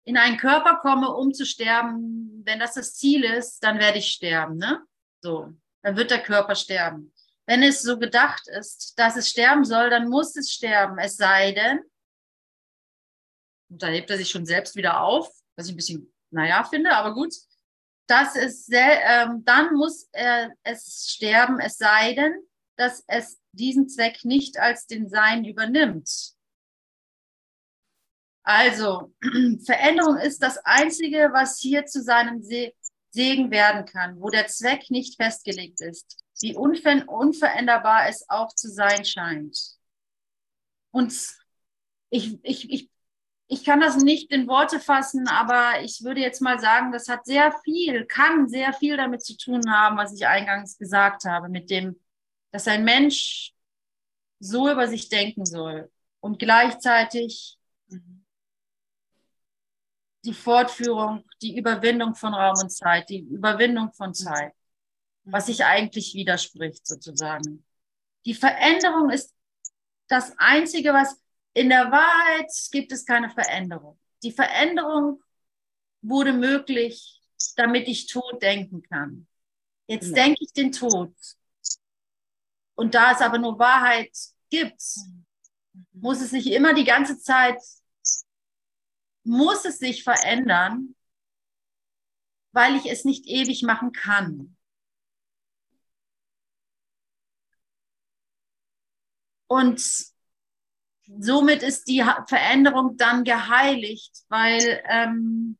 in 0.04 0.18
einen 0.18 0.38
Körper 0.38 0.78
komme, 0.78 1.14
um 1.14 1.34
zu 1.34 1.46
sterben, 1.46 2.42
wenn 2.44 2.60
das 2.60 2.74
das 2.74 2.96
Ziel 2.96 3.24
ist, 3.24 3.64
dann 3.64 3.78
werde 3.78 4.00
ich 4.00 4.08
sterben, 4.08 4.58
ne? 4.58 4.84
So, 5.22 5.54
dann 5.84 5.96
wird 5.96 6.10
der 6.10 6.24
Körper 6.24 6.56
sterben. 6.56 7.14
Wenn 7.52 7.64
es 7.64 7.82
so 7.82 8.00
gedacht 8.00 8.48
ist, 8.48 8.94
dass 8.98 9.18
es 9.18 9.30
sterben 9.30 9.66
soll, 9.66 9.90
dann 9.90 10.08
muss 10.08 10.38
es 10.38 10.54
sterben. 10.54 10.98
Es 11.00 11.18
sei 11.18 11.52
denn, 11.52 11.82
und 13.70 13.84
da 13.84 13.88
hebt 13.88 14.10
er 14.10 14.16
sich 14.16 14.30
schon 14.30 14.46
selbst 14.46 14.78
wieder 14.78 15.02
auf, 15.02 15.30
was 15.58 15.68
ich 15.68 15.74
ein 15.74 15.76
bisschen, 15.76 16.14
naja, 16.30 16.64
finde, 16.64 16.94
aber 16.94 17.14
gut. 17.14 17.34
Das 18.08 18.38
ist 18.38 18.68
sehr, 18.68 19.04
ähm, 19.04 19.44
dann 19.44 19.74
muss 19.74 20.08
er 20.14 20.54
es 20.64 21.10
sterben, 21.14 21.60
es 21.60 21.76
sei 21.76 22.14
denn, 22.14 22.34
dass 22.78 23.04
es 23.08 23.42
diesen 23.52 23.90
Zweck 23.90 24.24
nicht 24.24 24.58
als 24.58 24.88
den 24.88 25.10
Sein 25.10 25.44
übernimmt. 25.44 26.10
Also, 28.44 29.14
Veränderung 29.66 30.16
ist 30.16 30.42
das 30.42 30.58
Einzige, 30.60 31.32
was 31.34 31.60
hier 31.60 31.86
zu 31.86 32.02
seinem 32.02 32.42
Segen 32.42 33.52
werden 33.52 33.84
kann, 33.84 34.22
wo 34.22 34.30
der 34.30 34.48
Zweck 34.48 34.90
nicht 34.90 35.22
festgelegt 35.22 35.82
ist 35.82 36.21
wie 36.42 36.56
unver 36.56 37.08
unveränderbar 37.08 38.08
es 38.10 38.30
auch 38.30 38.54
zu 38.54 38.70
sein 38.70 39.06
scheint. 39.06 39.58
Und 40.92 41.14
ich, 42.10 42.40
ich, 42.44 42.70
ich, 42.70 42.72
ich 42.72 42.92
ich 43.54 43.66
kann 43.66 43.82
das 43.82 43.98
nicht 43.98 44.32
in 44.32 44.48
Worte 44.48 44.80
fassen, 44.80 45.28
aber 45.28 45.82
ich 45.84 46.06
würde 46.06 46.22
jetzt 46.22 46.40
mal 46.40 46.58
sagen, 46.58 46.94
das 46.94 47.10
hat 47.10 47.26
sehr 47.26 47.52
viel, 47.66 48.06
kann 48.06 48.48
sehr 48.48 48.72
viel 48.72 48.96
damit 48.96 49.26
zu 49.26 49.36
tun 49.36 49.70
haben, 49.70 49.98
was 49.98 50.14
ich 50.16 50.26
eingangs 50.26 50.78
gesagt 50.78 51.26
habe, 51.26 51.50
mit 51.50 51.70
dem, 51.70 52.00
dass 52.52 52.70
ein 52.70 52.86
Mensch 52.86 53.54
so 54.40 54.72
über 54.72 54.88
sich 54.88 55.10
denken 55.10 55.46
soll 55.46 55.92
und 56.22 56.40
gleichzeitig 56.40 57.58
die 60.24 60.34
Fortführung, 60.34 61.26
die 61.42 61.58
Überwindung 61.58 62.16
von 62.16 62.34
Raum 62.34 62.56
und 62.62 62.70
Zeit, 62.70 63.10
die 63.10 63.20
Überwindung 63.20 63.92
von 63.92 64.14
Zeit, 64.14 64.54
was 65.24 65.48
sich 65.48 65.66
eigentlich 65.66 66.14
widerspricht 66.14 66.86
sozusagen. 66.86 67.64
Die 68.26 68.34
Veränderung 68.34 69.10
ist 69.10 69.34
das 70.08 70.34
Einzige, 70.38 70.94
was 70.94 71.22
in 71.54 71.70
der 71.70 71.92
Wahrheit 71.92 72.52
gibt 72.72 72.92
es 72.92 73.06
keine 73.06 73.30
Veränderung. 73.30 74.00
Die 74.24 74.32
Veränderung 74.32 75.22
wurde 76.02 76.34
möglich, 76.34 77.22
damit 77.56 77.88
ich 77.88 78.08
Tod 78.08 78.42
denken 78.42 78.82
kann. 78.84 79.28
Jetzt 79.88 80.10
ja. 80.10 80.14
denke 80.14 80.44
ich 80.44 80.54
den 80.54 80.72
Tod. 80.72 81.14
Und 82.76 82.96
da 82.96 83.12
es 83.12 83.22
aber 83.22 83.38
nur 83.38 83.60
Wahrheit 83.60 84.16
gibt, 84.50 84.82
muss 85.94 86.22
es 86.22 86.32
sich 86.32 86.52
immer 86.52 86.74
die 86.74 86.84
ganze 86.84 87.20
Zeit, 87.20 87.62
muss 89.24 89.66
es 89.66 89.80
sich 89.80 90.04
verändern, 90.04 90.96
weil 92.54 92.76
ich 92.76 92.86
es 92.90 93.06
nicht 93.06 93.28
ewig 93.28 93.64
machen 93.64 93.92
kann. 93.92 94.58
Und 99.52 99.82
somit 101.20 101.62
ist 101.62 101.90
die 101.90 102.02
Veränderung 102.30 102.96
dann 102.96 103.26
geheiligt, 103.26 104.24
weil, 104.30 104.82
ähm, 104.88 105.58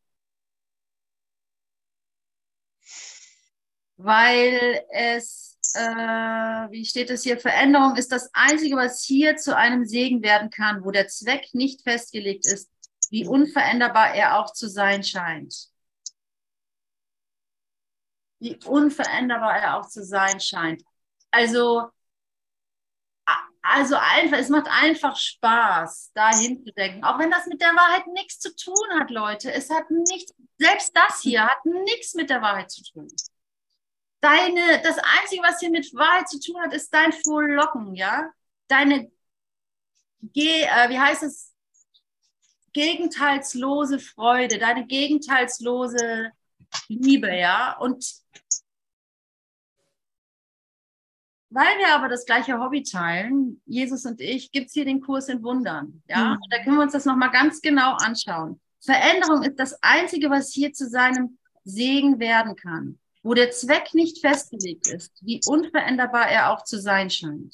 weil 3.98 4.86
es, 4.92 5.60
äh, 5.74 5.82
wie 6.72 6.86
steht 6.86 7.10
es 7.10 7.24
hier, 7.24 7.38
Veränderung 7.38 7.98
ist 7.98 8.14
das 8.14 8.30
Einzige, 8.32 8.78
was 8.78 9.04
hier 9.04 9.36
zu 9.36 9.58
einem 9.58 9.84
Segen 9.84 10.24
werden 10.24 10.50
kann, 10.52 10.86
wo 10.86 10.92
der 10.92 11.10
Zweck 11.10 11.54
nicht 11.54 11.82
festgelegt 11.82 12.46
ist, 12.46 12.72
wie 13.10 13.28
unveränderbar 13.28 14.16
er 14.16 14.40
auch 14.40 14.54
zu 14.54 14.70
sein 14.70 15.04
scheint. 15.04 15.68
Wie 18.40 18.58
unveränderbar 18.66 19.58
er 19.58 19.78
auch 19.78 19.90
zu 19.90 20.02
sein 20.02 20.40
scheint. 20.40 20.82
Also 21.30 21.92
also 23.62 23.96
einfach, 23.96 24.38
es 24.38 24.50
macht 24.50 24.68
einfach 24.68 25.16
Spaß, 25.16 26.12
dahin 26.14 26.64
zu 26.66 26.72
denken. 26.74 27.04
Auch 27.04 27.20
wenn 27.20 27.30
das 27.30 27.46
mit 27.46 27.62
der 27.62 27.76
Wahrheit 27.76 28.08
nichts 28.08 28.40
zu 28.40 28.56
tun 28.56 29.00
hat, 29.00 29.12
Leute. 29.12 29.52
Es 29.52 29.70
hat 29.70 29.90
nichts, 29.92 30.34
selbst 30.58 30.96
das 30.96 31.22
hier 31.22 31.46
hat 31.46 31.64
nichts 31.66 32.16
mit 32.16 32.30
der 32.30 32.42
Wahrheit 32.42 32.72
zu 32.72 32.84
tun. 32.84 33.08
Deine, 34.20 34.82
das 34.84 34.98
Einzige, 34.98 35.44
was 35.44 35.60
hier 35.60 35.70
mit 35.70 35.94
Wahrheit 35.94 36.30
zu 36.30 36.40
tun 36.40 36.62
hat, 36.62 36.74
ist 36.74 36.94
dein 36.94 37.12
Frohlocken, 37.12 37.96
ja? 37.96 38.32
Deine, 38.68 39.12
Ge, 40.22 40.64
äh, 40.64 40.90
wie 40.90 41.00
heißt 41.00 41.24
es? 41.24 41.52
Gegenteilslose 42.74 44.00
Freude, 44.00 44.58
deine 44.58 44.86
gegenteilslose 44.86 46.32
Liebe, 46.88 47.36
ja? 47.36 47.78
Und 47.78 48.06
Weil 51.54 51.78
wir 51.80 51.94
aber 51.94 52.08
das 52.08 52.26
gleiche 52.26 52.60
Hobby 52.60 52.82
teilen, 52.82 53.62
Jesus 53.66 54.06
und 54.06 54.22
ich, 54.22 54.54
gibt 54.54 54.68
es 54.68 54.74
hier 54.74 54.86
den 54.86 55.02
Kurs 55.02 55.28
in 55.28 55.44
Wundern. 55.44 56.02
Ja, 56.08 56.36
mhm. 56.36 56.38
da 56.50 56.64
können 56.64 56.78
wir 56.78 56.84
uns 56.84 56.94
das 56.94 57.06
nochmal 57.06 57.32
ganz 57.32 57.62
genau 57.62 57.96
anschauen. 57.96 58.60
Veränderung 58.80 59.44
ist 59.44 59.60
das 59.60 59.78
Einzige, 59.84 60.30
was 60.30 60.52
hier 60.54 60.72
zu 60.72 60.88
seinem 60.88 61.38
Segen 61.66 62.20
werden 62.20 62.56
kann, 62.56 63.00
wo 63.22 63.34
der 63.34 63.52
Zweck 63.52 63.94
nicht 63.94 64.20
festgelegt 64.20 64.88
ist, 64.88 65.12
wie 65.22 65.42
unveränderbar 65.46 66.30
er 66.30 66.52
auch 66.52 66.64
zu 66.64 66.80
sein 66.80 67.10
scheint. 67.10 67.54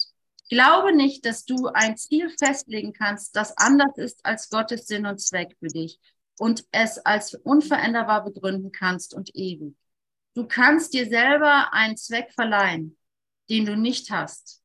Glaube 0.49 0.95
nicht, 0.95 1.25
dass 1.25 1.43
du 1.43 1.67
ein 1.67 1.97
Ziel 1.97 2.29
festlegen 2.39 2.93
kannst, 2.93 3.35
das 3.35 3.57
anders 3.57 3.97
ist 3.97 4.25
als 4.25 4.49
Gottes 4.49 4.87
Sinn 4.87 5.05
und 5.05 5.19
Zweck 5.19 5.55
für 5.59 5.67
dich 5.67 5.99
und 6.37 6.65
es 6.71 6.99
als 6.99 7.33
unveränderbar 7.33 8.23
begründen 8.23 8.71
kannst 8.71 9.13
und 9.13 9.35
ewig. 9.35 9.75
Du 10.35 10.47
kannst 10.47 10.93
dir 10.93 11.07
selber 11.07 11.73
einen 11.73 11.97
Zweck 11.97 12.31
verleihen, 12.33 12.96
den 13.49 13.65
du 13.65 13.75
nicht 13.75 14.11
hast. 14.11 14.61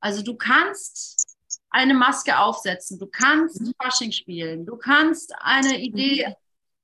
Also 0.00 0.22
du 0.22 0.34
kannst 0.36 1.36
eine 1.70 1.94
Maske 1.94 2.38
aufsetzen, 2.38 2.98
du 2.98 3.06
kannst 3.06 3.60
mhm. 3.60 3.72
Fasching 3.80 4.12
spielen, 4.12 4.66
du 4.66 4.76
kannst 4.76 5.32
eine 5.38 5.78
Idee, 5.80 6.26
mhm. 6.26 6.34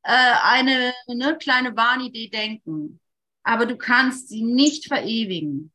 äh, 0.03 0.35
eine 0.43 0.95
ne, 1.09 1.37
kleine 1.39 1.77
Wahnidee 1.77 2.29
denken, 2.29 3.01
aber 3.43 3.67
du 3.67 3.77
kannst 3.77 4.29
sie 4.29 4.43
nicht 4.43 4.87
verewigen. 4.87 5.73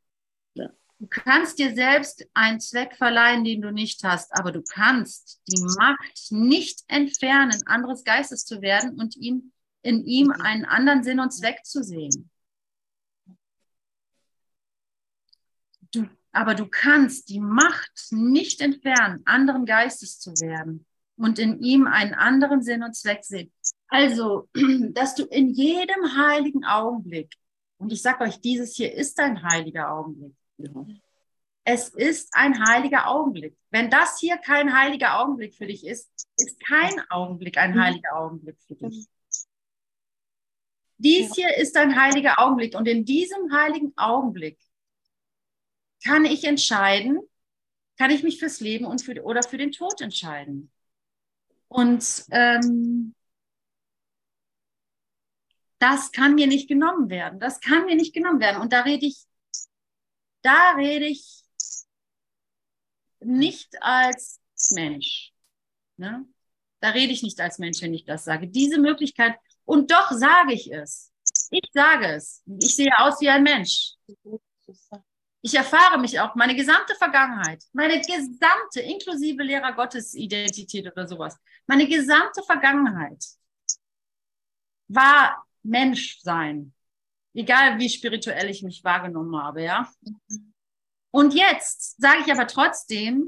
Ja. 0.53 0.69
Du 0.99 1.07
kannst 1.07 1.59
dir 1.59 1.75
selbst 1.75 2.25
einen 2.33 2.59
Zweck 2.59 2.95
verleihen, 2.95 3.43
den 3.43 3.61
du 3.61 3.71
nicht 3.71 4.03
hast, 4.03 4.33
aber 4.33 4.51
du 4.51 4.61
kannst 4.61 5.41
die 5.47 5.61
Macht 5.61 6.31
nicht 6.31 6.83
entfernen, 6.87 7.61
anderes 7.65 8.03
Geistes 8.03 8.45
zu 8.45 8.61
werden 8.61 8.99
und 8.99 9.17
ihm, 9.17 9.51
in 9.81 10.05
ihm 10.05 10.27
mhm. 10.27 10.41
einen 10.41 10.65
anderen 10.65 11.03
Sinn 11.03 11.19
und 11.19 11.31
Zweck 11.31 11.65
zu 11.65 11.83
sehen. 11.83 12.30
Du, 15.91 16.07
aber 16.31 16.55
du 16.55 16.67
kannst 16.67 17.29
die 17.29 17.39
Macht 17.39 18.07
nicht 18.11 18.61
entfernen, 18.61 19.21
anderen 19.25 19.65
Geistes 19.65 20.19
zu 20.19 20.31
werden 20.39 20.85
und 21.17 21.39
in 21.39 21.61
ihm 21.61 21.87
einen 21.87 22.13
anderen 22.13 22.61
Sinn 22.61 22.83
und 22.83 22.95
Zweck 22.95 23.23
sehen. 23.23 23.51
Also, 23.87 24.49
dass 24.93 25.15
du 25.15 25.25
in 25.25 25.49
jedem 25.49 26.17
heiligen 26.17 26.65
Augenblick, 26.65 27.33
und 27.77 27.91
ich 27.91 28.01
sage 28.01 28.23
euch, 28.23 28.39
dieses 28.39 28.75
hier 28.75 28.93
ist 28.93 29.19
ein 29.19 29.43
heiliger 29.43 29.91
Augenblick. 29.91 30.33
Es 31.63 31.89
ist 31.89 32.29
ein 32.33 32.63
heiliger 32.65 33.07
Augenblick. 33.07 33.55
Wenn 33.69 33.89
das 33.89 34.19
hier 34.19 34.37
kein 34.37 34.75
heiliger 34.75 35.19
Augenblick 35.19 35.55
für 35.55 35.67
dich 35.67 35.85
ist, 35.85 36.09
ist 36.37 36.59
kein 36.65 36.99
Augenblick 37.09 37.57
ein 37.57 37.75
mhm. 37.75 37.81
heiliger 37.81 38.15
Augenblick 38.15 38.57
für 38.67 38.75
dich. 38.75 39.07
Dies 40.97 41.33
hier 41.35 41.57
ist 41.57 41.75
ein 41.77 41.99
heiliger 41.99 42.39
Augenblick 42.39 42.75
und 42.75 42.87
in 42.87 43.05
diesem 43.05 43.51
heiligen 43.51 43.91
Augenblick 43.95 44.59
kann 46.03 46.25
ich 46.25 46.43
entscheiden, 46.43 47.19
kann 47.97 48.11
ich 48.11 48.23
mich 48.23 48.39
fürs 48.39 48.59
Leben 48.59 48.85
und 48.85 49.01
für, 49.01 49.21
oder 49.23 49.43
für 49.43 49.57
den 49.57 49.71
Tod 49.71 50.01
entscheiden. 50.01 50.71
Und 51.67 52.25
ähm, 52.31 53.15
das 55.79 56.11
kann 56.11 56.35
mir 56.35 56.47
nicht 56.47 56.67
genommen 56.67 57.09
werden. 57.09 57.39
Das 57.39 57.59
kann 57.59 57.85
mir 57.85 57.95
nicht 57.95 58.13
genommen 58.13 58.39
werden. 58.39 58.61
Und 58.61 58.73
da 58.73 58.81
rede 58.81 59.05
ich, 59.05 59.23
da 60.41 60.75
rede 60.75 61.05
ich 61.05 61.43
nicht 63.19 63.81
als 63.81 64.39
Mensch. 64.71 65.33
Ne? 65.97 66.25
Da 66.81 66.89
rede 66.89 67.13
ich 67.13 67.23
nicht 67.23 67.39
als 67.39 67.59
Mensch, 67.59 67.81
wenn 67.81 67.93
ich 67.93 68.05
das 68.05 68.25
sage. 68.25 68.47
Diese 68.47 68.79
Möglichkeit, 68.79 69.35
und 69.65 69.91
doch 69.91 70.11
sage 70.11 70.53
ich 70.53 70.71
es. 70.71 71.11
Ich 71.51 71.69
sage 71.71 72.15
es. 72.15 72.43
Ich 72.59 72.75
sehe 72.75 72.91
aus 72.97 73.21
wie 73.21 73.29
ein 73.29 73.43
Mensch. 73.43 73.93
Ich 75.43 75.55
erfahre 75.55 75.99
mich 75.99 76.19
auch, 76.19 76.35
meine 76.35 76.55
gesamte 76.55 76.93
Vergangenheit, 76.95 77.63
meine 77.73 77.99
gesamte, 77.99 78.81
inklusive 78.81 79.41
Lehrer 79.41 79.73
Gottes 79.73 80.13
Identität 80.13 80.91
oder 80.91 81.07
sowas, 81.07 81.37
meine 81.65 81.87
gesamte 81.87 82.43
Vergangenheit 82.43 83.25
war 84.87 85.45
Menschsein. 85.63 86.73
Egal 87.33 87.79
wie 87.79 87.89
spirituell 87.89 88.49
ich 88.49 88.61
mich 88.61 88.83
wahrgenommen 88.83 89.35
habe, 89.41 89.63
ja. 89.63 89.89
Und 91.11 91.33
jetzt 91.33 91.99
sage 91.99 92.19
ich 92.25 92.31
aber 92.31 92.45
trotzdem, 92.45 93.25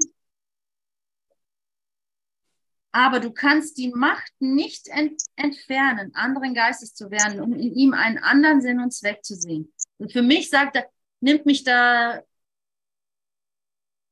aber 2.92 3.18
du 3.18 3.32
kannst 3.32 3.76
die 3.76 3.88
Macht 3.88 4.32
nicht 4.38 4.86
ent 4.88 5.20
entfernen, 5.34 6.14
anderen 6.14 6.54
Geistes 6.54 6.94
zu 6.94 7.10
werden, 7.10 7.40
um 7.40 7.52
in 7.54 7.74
ihm 7.74 7.92
einen 7.92 8.18
anderen 8.18 8.60
Sinn 8.60 8.78
und 8.78 8.92
Zweck 8.92 9.24
zu 9.24 9.34
sehen. 9.34 9.72
Und 9.98 10.12
für 10.12 10.22
mich 10.22 10.48
sagt 10.48 10.76
er, 10.76 10.88
nimmt 11.24 11.46
mich 11.46 11.64
da 11.64 12.22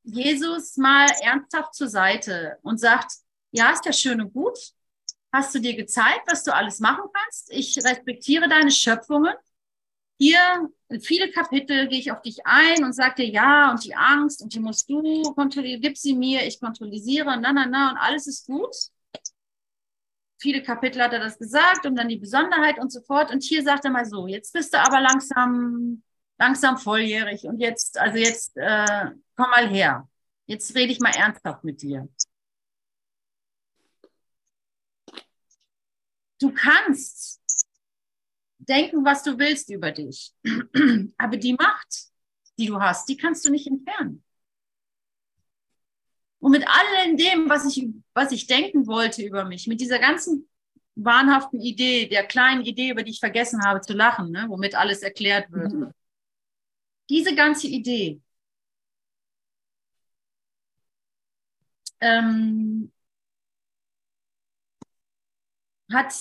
Jesus 0.03 0.77
mal 0.79 1.07
ernsthaft 1.21 1.75
zur 1.75 1.89
Seite 1.89 2.59
und 2.63 2.79
sagt, 2.79 3.13
ja, 3.53 3.71
ist 3.71 3.85
ja 3.85 3.93
schön 3.93 4.21
und 4.21 4.33
gut. 4.33 4.59
Hast 5.31 5.55
du 5.55 5.61
dir 5.61 5.77
gezeigt, 5.77 6.23
was 6.27 6.43
du 6.43 6.55
alles 6.55 6.81
machen 6.81 7.05
kannst? 7.13 7.53
Ich 7.53 7.77
respektiere 7.79 8.49
deine 8.49 8.71
Schöpfungen. 8.71 9.35
Hier 10.19 10.69
in 10.89 11.01
viele 11.01 11.31
Kapitel 11.31 11.89
gehe 11.89 11.99
ich 11.99 12.13
auf 12.13 12.23
dich 12.23 12.45
ein 12.47 12.83
und 12.85 12.95
sage 12.95 13.23
dir, 13.23 13.29
ja, 13.29 13.71
und 13.71 13.85
die 13.85 13.95
Angst, 13.95 14.43
und 14.43 14.55
die 14.55 14.61
musst 14.61 14.89
du 14.89 15.23
kontrollieren, 15.35 15.81
gib 15.81 15.97
sie 15.99 16.15
mir, 16.15 16.47
ich 16.47 16.61
kontrollisiere, 16.61 17.39
na, 17.41 17.53
na, 17.53 17.67
na, 17.67 17.91
und 17.91 17.97
alles 17.99 18.27
ist 18.27 18.47
gut. 18.47 18.75
Viele 20.39 20.63
Kapitel 20.63 21.03
hat 21.03 21.13
er 21.13 21.21
das 21.21 21.39
gesagt 21.39 21.87
und 21.87 21.97
dann 21.97 22.09
die 22.09 22.19
Besonderheit 22.19 22.79
und 22.79 22.91
so 22.91 23.01
fort. 23.03 23.31
Und 23.31 23.43
hier 23.43 23.63
sagt 23.63 23.85
er 23.85 23.91
mal 23.91 24.05
so, 24.05 24.27
jetzt 24.27 24.53
bist 24.53 24.73
du 24.75 24.79
aber 24.79 25.01
langsam 25.01 26.03
langsam 26.43 26.77
volljährig 26.79 27.45
und 27.45 27.61
jetzt, 27.61 27.99
also 27.99 28.19
jetzt 28.19 28.57
äh, 28.57 29.11
komm 29.37 29.51
mal 29.51 29.69
her. 29.69 30.09
Jetzt 30.47 30.75
rede 30.75 30.93
ich 30.93 31.01
mal 31.01 31.15
ernsthaft 31.15 31.65
mit 31.65 31.83
dir. 31.83 32.09
du 36.43 36.53
kannst 36.53 37.41
denken, 38.59 39.05
was 39.05 39.23
du 39.23 39.39
willst 39.39 39.71
über 39.71 39.93
dich. 39.93 40.33
Aber 41.19 41.37
die 41.37 41.55
Macht, 41.55 42.11
die 42.59 42.67
du 42.67 42.81
hast, 42.81 43.09
die 43.09 43.17
kannst 43.17 43.45
du 43.45 43.51
nicht 43.51 43.67
entfernen. 43.67 44.23
Und 46.41 46.51
mit 46.51 46.67
all 46.67 47.17
dem, 47.17 47.49
was 47.49 47.65
ich, 47.65 47.89
was 48.15 48.33
ich 48.33 48.47
denken 48.49 48.87
wollte 48.87 49.23
über 49.23 49.45
mich, 49.45 49.69
mit 49.69 49.81
dieser 49.81 50.01
ganzen 50.01 50.49
wahnhaften 50.97 51.61
Idee, 51.61 52.09
der 52.09 52.27
kleinen 52.27 52.65
Idee, 52.65 52.91
über 52.91 53.03
die 53.03 53.13
ich 53.13 53.21
vergessen 53.21 53.65
habe 53.65 53.81
zu 53.81 53.93
lachen, 53.93 54.31
ne, 54.31 54.47
womit 54.49 54.75
alles 54.75 55.03
erklärt 55.03 55.51
wird. 55.53 55.73
Mhm. 55.73 55.93
Diese 57.09 57.35
ganze 57.37 57.69
Idee 57.69 58.21
ähm, 62.01 62.91
hat 65.93 66.13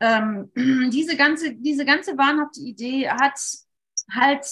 ähm, 0.00 0.50
diese 0.92 1.16
ganze, 1.16 1.54
diese 1.56 1.84
ganze 1.84 2.16
wahnhafte 2.18 2.60
Idee 2.60 3.08
hat 3.08 3.38
halt 4.12 4.44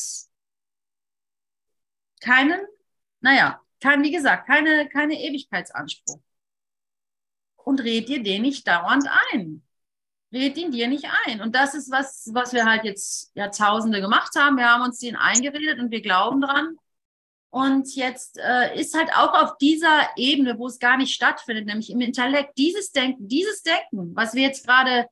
keinen, 2.20 2.60
naja, 3.20 3.60
kein, 3.80 4.02
wie 4.02 4.10
gesagt, 4.10 4.46
keine, 4.46 4.88
keine 4.88 5.14
Ewigkeitsanspruch. 5.20 6.20
Und 7.56 7.80
red 7.80 8.08
dir 8.08 8.22
den 8.22 8.42
nicht 8.42 8.66
dauernd 8.68 9.06
ein. 9.32 9.62
Red 10.34 10.58
ihn 10.58 10.72
dir 10.72 10.88
nicht 10.88 11.06
ein. 11.26 11.40
Und 11.40 11.54
das 11.54 11.74
ist 11.74 11.90
was, 11.90 12.28
was 12.32 12.52
wir 12.52 12.64
halt 12.64 12.84
jetzt 12.84 13.30
Jahrtausende 13.34 14.00
gemacht 14.00 14.34
haben. 14.36 14.56
Wir 14.56 14.68
haben 14.68 14.82
uns 14.82 14.98
den 14.98 15.16
eingeredet 15.16 15.78
und 15.78 15.90
wir 15.90 16.02
glauben 16.02 16.40
dran. 16.40 16.76
Und 17.50 17.94
jetzt 17.94 18.36
äh, 18.38 18.76
ist 18.78 18.98
halt 18.98 19.10
auch 19.14 19.32
auf 19.32 19.58
dieser 19.58 20.08
Ebene, 20.16 20.58
wo 20.58 20.66
es 20.66 20.80
gar 20.80 20.96
nicht 20.96 21.14
stattfindet, 21.14 21.66
nämlich 21.66 21.88
im 21.88 22.00
Intellekt, 22.00 22.58
dieses 22.58 22.90
Denken, 22.90 23.28
dieses 23.28 23.62
Denken, 23.62 24.10
was 24.16 24.34
wir 24.34 24.42
jetzt 24.42 24.66
gerade 24.66 25.06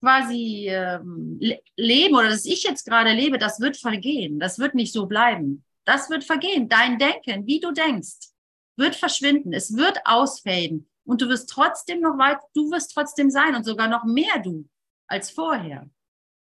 quasi 0.00 0.66
ähm, 0.68 1.40
leben 1.76 2.14
oder 2.14 2.28
das 2.28 2.44
ich 2.44 2.62
jetzt 2.64 2.84
gerade 2.84 3.12
lebe, 3.12 3.38
das 3.38 3.58
wird 3.58 3.78
vergehen. 3.78 4.38
Das 4.38 4.58
wird 4.58 4.74
nicht 4.74 4.92
so 4.92 5.06
bleiben. 5.06 5.64
Das 5.84 6.10
wird 6.10 6.24
vergehen. 6.24 6.68
Dein 6.68 6.98
Denken, 6.98 7.46
wie 7.46 7.60
du 7.60 7.72
denkst, 7.72 8.30
wird 8.76 8.94
verschwinden. 8.94 9.54
Es 9.54 9.74
wird 9.74 10.00
ausfaden. 10.04 10.90
Und 11.04 11.20
du 11.20 11.28
wirst 11.28 11.50
trotzdem 11.50 12.00
noch 12.00 12.18
weit, 12.18 12.38
du 12.54 12.70
wirst 12.70 12.92
trotzdem 12.92 13.30
sein 13.30 13.54
und 13.54 13.64
sogar 13.64 13.88
noch 13.88 14.04
mehr 14.04 14.38
du 14.42 14.68
als 15.06 15.30
vorher. 15.30 15.88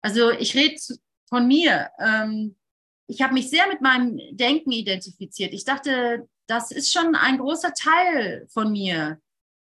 Also 0.02 0.30
ich 0.30 0.54
rede 0.54 0.80
von 1.28 1.46
mir. 1.46 1.90
Ähm, 1.98 2.56
ich 3.06 3.22
habe 3.22 3.34
mich 3.34 3.50
sehr 3.50 3.66
mit 3.68 3.80
meinem 3.80 4.18
Denken 4.32 4.72
identifiziert. 4.72 5.52
Ich 5.52 5.64
dachte, 5.64 6.28
das 6.46 6.70
ist 6.70 6.92
schon 6.92 7.14
ein 7.14 7.38
großer 7.38 7.72
Teil 7.72 8.46
von 8.50 8.72
mir. 8.72 9.20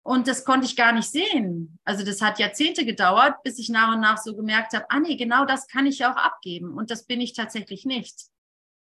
Und 0.03 0.27
das 0.27 0.45
konnte 0.45 0.65
ich 0.65 0.75
gar 0.75 0.91
nicht 0.91 1.09
sehen. 1.09 1.77
Also 1.83 2.03
das 2.03 2.21
hat 2.21 2.39
Jahrzehnte 2.39 2.85
gedauert, 2.85 3.43
bis 3.43 3.59
ich 3.59 3.69
nach 3.69 3.93
und 3.93 4.01
nach 4.01 4.17
so 4.17 4.35
gemerkt 4.35 4.73
habe, 4.73 4.85
ah 4.89 4.99
nee, 4.99 5.15
genau 5.17 5.45
das 5.45 5.67
kann 5.67 5.85
ich 5.85 6.05
auch 6.05 6.15
abgeben. 6.15 6.73
Und 6.73 6.89
das 6.89 7.05
bin 7.05 7.21
ich 7.21 7.33
tatsächlich 7.33 7.85
nicht. 7.85 8.27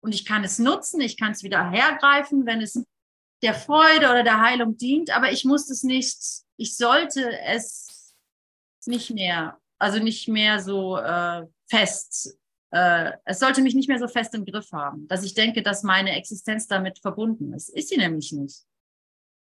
Und 0.01 0.13
ich 0.13 0.25
kann 0.25 0.43
es 0.43 0.59
nutzen, 0.59 0.99
ich 0.99 1.17
kann 1.17 1.31
es 1.31 1.43
wieder 1.43 1.69
hergreifen, 1.69 2.45
wenn 2.45 2.61
es 2.61 2.83
der 3.43 3.53
Freude 3.53 4.09
oder 4.09 4.23
der 4.23 4.41
Heilung 4.41 4.77
dient, 4.77 5.11
aber 5.15 5.31
ich 5.31 5.43
muss 5.45 5.69
es 5.69 5.83
nicht, 5.83 6.17
ich 6.57 6.77
sollte 6.77 7.39
es 7.41 8.15
nicht 8.85 9.11
mehr, 9.11 9.59
also 9.77 9.99
nicht 9.99 10.27
mehr 10.27 10.59
so 10.59 10.97
äh, 10.97 11.45
fest, 11.69 12.37
äh, 12.71 13.11
es 13.25 13.39
sollte 13.39 13.61
mich 13.61 13.75
nicht 13.75 13.87
mehr 13.87 13.99
so 13.99 14.07
fest 14.07 14.33
im 14.33 14.45
Griff 14.45 14.71
haben, 14.71 15.07
dass 15.07 15.23
ich 15.23 15.35
denke, 15.35 15.61
dass 15.61 15.83
meine 15.83 16.15
Existenz 16.15 16.67
damit 16.67 16.97
verbunden 16.99 17.53
ist. 17.53 17.69
Ist 17.69 17.89
sie 17.89 17.97
nämlich 17.97 18.31
nicht. 18.31 18.63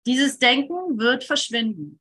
Dieses 0.07 0.39
Denken 0.39 0.99
wird 0.99 1.25
verschwinden. 1.25 2.01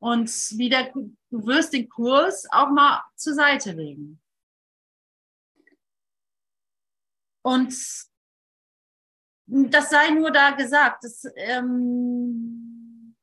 Und 0.00 0.30
wieder, 0.56 0.92
du 0.92 1.46
wirst 1.46 1.72
den 1.72 1.88
Kurs 1.88 2.46
auch 2.52 2.70
mal 2.70 3.02
zur 3.16 3.34
Seite 3.34 3.72
legen. 3.72 4.20
Und 7.42 7.74
das 9.50 9.90
sei 9.90 10.10
nur 10.10 10.30
da 10.30 10.52
gesagt. 10.52 11.04
Das, 11.04 11.26
ähm, 11.36 13.16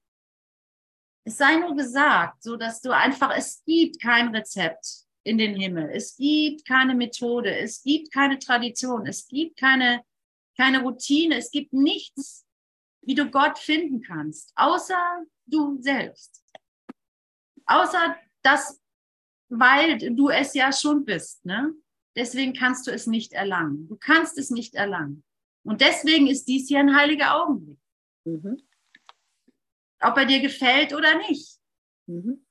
es 1.23 1.37
sei 1.37 1.57
nur 1.57 1.75
gesagt, 1.75 2.43
so 2.43 2.57
dass 2.57 2.81
du 2.81 2.91
einfach, 2.91 3.35
es 3.35 3.63
gibt 3.65 4.01
kein 4.01 4.35
Rezept 4.35 5.05
in 5.23 5.37
den 5.37 5.55
Himmel. 5.55 5.89
Es 5.93 6.15
gibt 6.15 6.65
keine 6.65 6.95
Methode. 6.95 7.55
Es 7.55 7.83
gibt 7.83 8.13
keine 8.13 8.39
Tradition. 8.39 9.05
Es 9.05 9.27
gibt 9.27 9.57
keine, 9.57 10.03
keine 10.57 10.81
Routine. 10.81 11.37
Es 11.37 11.51
gibt 11.51 11.73
nichts, 11.73 12.45
wie 13.01 13.15
du 13.15 13.29
Gott 13.29 13.57
finden 13.57 14.01
kannst, 14.01 14.51
außer 14.55 15.23
du 15.45 15.81
selbst. 15.81 16.43
Außer 17.65 18.17
das, 18.41 18.81
weil 19.49 19.97
du 20.15 20.29
es 20.29 20.53
ja 20.53 20.71
schon 20.71 21.05
bist. 21.05 21.45
Ne? 21.45 21.73
Deswegen 22.15 22.53
kannst 22.53 22.87
du 22.87 22.91
es 22.91 23.07
nicht 23.07 23.33
erlangen. 23.33 23.87
Du 23.87 23.97
kannst 23.97 24.37
es 24.37 24.49
nicht 24.49 24.75
erlangen. 24.75 25.23
Und 25.67 25.81
deswegen 25.81 26.27
ist 26.27 26.45
dies 26.47 26.69
hier 26.69 26.79
ein 26.79 26.95
heiliger 26.95 27.35
Augenblick. 27.35 27.77
Mhm. 28.23 28.65
Ob 29.99 30.15
er 30.15 30.25
dir 30.25 30.39
gefällt 30.39 30.93
oder 30.93 31.17
nicht. 31.17 31.59
Mhm. 32.05 32.45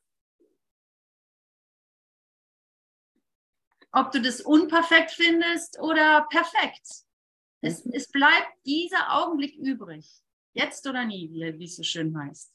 Ob 3.91 4.11
du 4.11 4.21
das 4.21 4.43
unperfekt 4.43 5.13
findest 5.13 5.79
oder 5.81 6.27
perfekt. 6.29 6.87
Es, 7.63 7.87
mhm. 7.87 7.93
es 7.95 8.11
bleibt 8.11 8.53
dieser 8.67 9.15
Augenblick 9.15 9.57
übrig. 9.57 10.07
Jetzt 10.53 10.87
oder 10.87 11.07
nie, 11.07 11.31
wie, 11.33 11.59
wie 11.59 11.65
es 11.65 11.77
so 11.77 11.83
schön 11.83 12.15
heißt. 12.19 12.53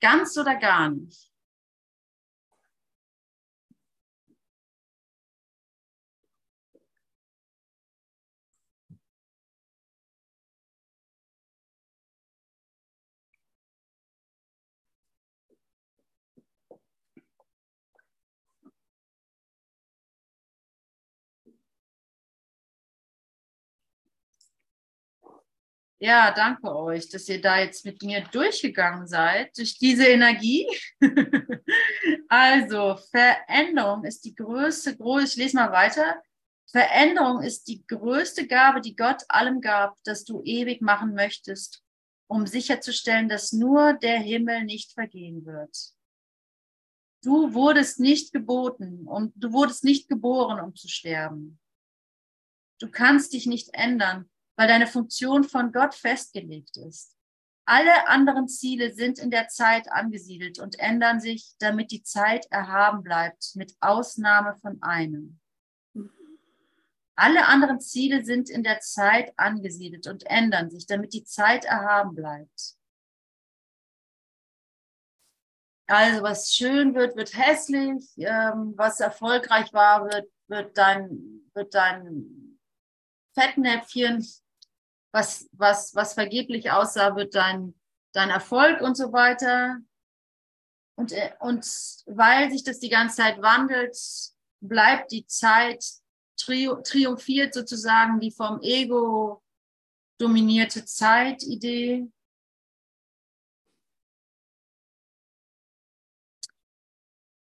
Ganz 0.00 0.36
oder 0.36 0.56
gar 0.56 0.90
nicht. 0.90 1.29
Ja, 26.02 26.32
danke 26.32 26.74
euch, 26.74 27.10
dass 27.10 27.28
ihr 27.28 27.42
da 27.42 27.58
jetzt 27.58 27.84
mit 27.84 28.02
mir 28.02 28.22
durchgegangen 28.32 29.06
seid, 29.06 29.54
durch 29.58 29.76
diese 29.76 30.06
Energie. 30.06 30.66
also, 32.28 32.96
Veränderung 33.10 34.04
ist 34.04 34.24
die 34.24 34.34
größte, 34.34 34.96
große, 34.96 35.24
ich 35.24 35.36
lese 35.36 35.56
mal 35.56 35.72
weiter. 35.72 36.22
Veränderung 36.70 37.42
ist 37.42 37.64
die 37.68 37.86
größte 37.86 38.46
Gabe, 38.46 38.80
die 38.80 38.96
Gott 38.96 39.24
allem 39.28 39.60
gab, 39.60 40.02
dass 40.04 40.24
du 40.24 40.42
ewig 40.42 40.80
machen 40.80 41.12
möchtest, 41.12 41.82
um 42.28 42.46
sicherzustellen, 42.46 43.28
dass 43.28 43.52
nur 43.52 43.92
der 43.92 44.20
Himmel 44.20 44.64
nicht 44.64 44.94
vergehen 44.94 45.44
wird. 45.44 45.76
Du 47.22 47.52
wurdest 47.52 48.00
nicht 48.00 48.32
geboten 48.32 49.06
und 49.06 49.34
du 49.36 49.52
wurdest 49.52 49.84
nicht 49.84 50.08
geboren, 50.08 50.60
um 50.60 50.74
zu 50.74 50.88
sterben. 50.88 51.60
Du 52.78 52.90
kannst 52.90 53.34
dich 53.34 53.44
nicht 53.44 53.74
ändern 53.74 54.30
weil 54.60 54.68
deine 54.68 54.86
Funktion 54.86 55.44
von 55.44 55.72
Gott 55.72 55.94
festgelegt 55.94 56.76
ist. 56.76 57.16
Alle 57.64 58.08
anderen 58.08 58.46
Ziele 58.46 58.92
sind 58.92 59.18
in 59.18 59.30
der 59.30 59.48
Zeit 59.48 59.90
angesiedelt 59.90 60.58
und 60.58 60.78
ändern 60.78 61.18
sich, 61.18 61.54
damit 61.60 61.90
die 61.90 62.02
Zeit 62.02 62.44
erhaben 62.50 63.02
bleibt, 63.02 63.52
mit 63.56 63.74
Ausnahme 63.80 64.54
von 64.60 64.82
einem. 64.82 65.40
Alle 67.16 67.46
anderen 67.46 67.80
Ziele 67.80 68.22
sind 68.22 68.50
in 68.50 68.62
der 68.62 68.80
Zeit 68.80 69.32
angesiedelt 69.38 70.06
und 70.06 70.24
ändern 70.26 70.68
sich, 70.68 70.86
damit 70.86 71.14
die 71.14 71.24
Zeit 71.24 71.64
erhaben 71.64 72.14
bleibt. 72.14 72.74
Also 75.86 76.22
was 76.22 76.52
schön 76.52 76.94
wird, 76.94 77.16
wird 77.16 77.34
hässlich. 77.34 78.04
Ähm, 78.18 78.74
was 78.76 79.00
erfolgreich 79.00 79.72
war, 79.72 80.04
wird, 80.04 80.30
wird 80.48 80.76
dein, 80.76 81.48
wird 81.54 81.72
dein 81.72 82.58
Fettnäpfchen 83.32 84.22
was, 85.12 85.48
was, 85.52 85.94
was 85.94 86.14
vergeblich 86.14 86.70
aussah, 86.70 87.16
wird 87.16 87.34
dein, 87.34 87.74
dein 88.12 88.30
Erfolg 88.30 88.80
und 88.80 88.96
so 88.96 89.12
weiter. 89.12 89.78
Und, 90.96 91.12
äh, 91.12 91.32
und 91.40 91.64
weil 92.06 92.50
sich 92.50 92.64
das 92.64 92.78
die 92.78 92.90
ganze 92.90 93.16
Zeit 93.16 93.40
wandelt, 93.42 93.96
bleibt 94.60 95.12
die 95.12 95.26
Zeit, 95.26 95.84
triumphiert 96.36 97.54
sozusagen 97.54 98.20
die 98.20 98.30
vom 98.30 98.60
Ego 98.62 99.42
dominierte 100.18 100.84
Zeitidee. 100.84 102.10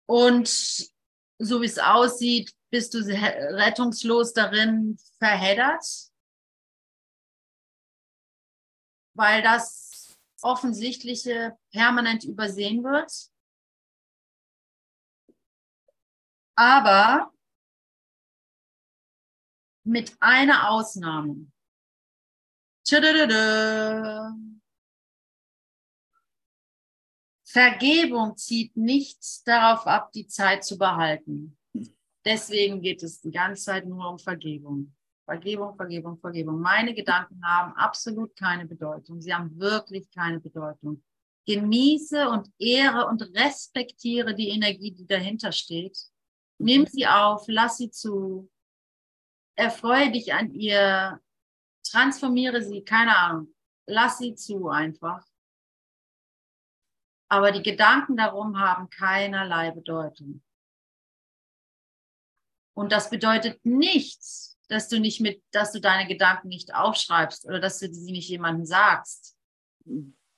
Und 0.08 0.48
so 1.40 1.62
wie 1.62 1.66
es 1.66 1.80
aussieht, 1.80 2.54
bist 2.70 2.94
du 2.94 3.00
rettungslos 3.00 4.34
darin 4.34 4.98
verheddert. 5.18 5.84
Weil 9.16 9.42
das 9.42 10.16
Offensichtliche 10.42 11.58
permanent 11.72 12.24
übersehen 12.24 12.84
wird. 12.84 13.12
Aber 16.56 17.34
mit 19.84 20.16
einer 20.20 20.70
Ausnahme. 20.70 21.52
Tschadadada. 22.86 24.36
Vergebung 27.46 28.36
zieht 28.36 28.76
nicht 28.76 29.48
darauf 29.48 29.88
ab, 29.88 30.12
die 30.12 30.28
Zeit 30.28 30.66
zu 30.66 30.78
behalten. 30.78 31.58
Deswegen 32.26 32.82
geht 32.82 33.02
es 33.04 33.22
die 33.22 33.32
ganze 33.32 33.64
Zeit 33.64 33.86
nur 33.86 34.10
um 34.10 34.20
Vergebung. 34.20 34.94
Vergebung, 35.26 35.76
Vergebung, 35.76 36.20
Vergebung. 36.20 36.60
Meine 36.60 36.94
Gedanken 36.94 37.44
haben 37.44 37.74
absolut 37.74 38.36
keine 38.36 38.66
Bedeutung. 38.66 39.22
Sie 39.22 39.34
haben 39.34 39.60
wirklich 39.60 40.10
keine 40.12 40.40
Bedeutung. 40.40 41.04
Genieße 41.48 42.30
und 42.30 42.50
ehre 42.60 43.08
und 43.08 43.22
respektiere 43.36 44.34
die 44.36 44.50
Energie, 44.50 44.92
die 44.92 45.06
dahinter 45.06 45.52
steht. 45.52 45.98
Nimm 46.60 46.86
sie 46.86 47.08
auf, 47.08 47.46
lass 47.48 47.78
sie 47.78 47.92
zu. 47.92 48.50
Erfreue 49.56 50.12
dich 50.12 50.34
an 50.34 50.52
ihr. 50.52 51.20
Transformiere 51.84 52.64
sie, 52.64 52.84
keine 52.84 53.18
Ahnung. 53.18 53.54
Lass 53.88 54.18
sie 54.18 54.36
zu 54.36 54.70
einfach. 54.70 55.26
Aber 57.30 57.52
die 57.52 57.64
Gedanken 57.64 58.18
darum 58.18 58.60
haben 58.60 58.90
keinerlei 58.90 59.72
Bedeutung. 59.72 60.44
Und 62.76 62.92
das 62.92 63.10
bedeutet 63.10 63.64
nichts, 63.66 64.55
dass 64.72 64.90
du 64.90 65.00
nicht 65.00 65.22
mit, 65.22 65.44
dass 65.52 65.72
du 65.72 65.80
deine 65.80 66.08
Gedanken 66.08 66.48
nicht 66.48 66.74
aufschreibst 66.74 67.46
oder 67.46 67.60
dass 67.60 67.80
du 67.80 67.94
sie 67.94 68.12
nicht 68.12 68.30
jemandem 68.30 68.66
sagst 68.66 69.38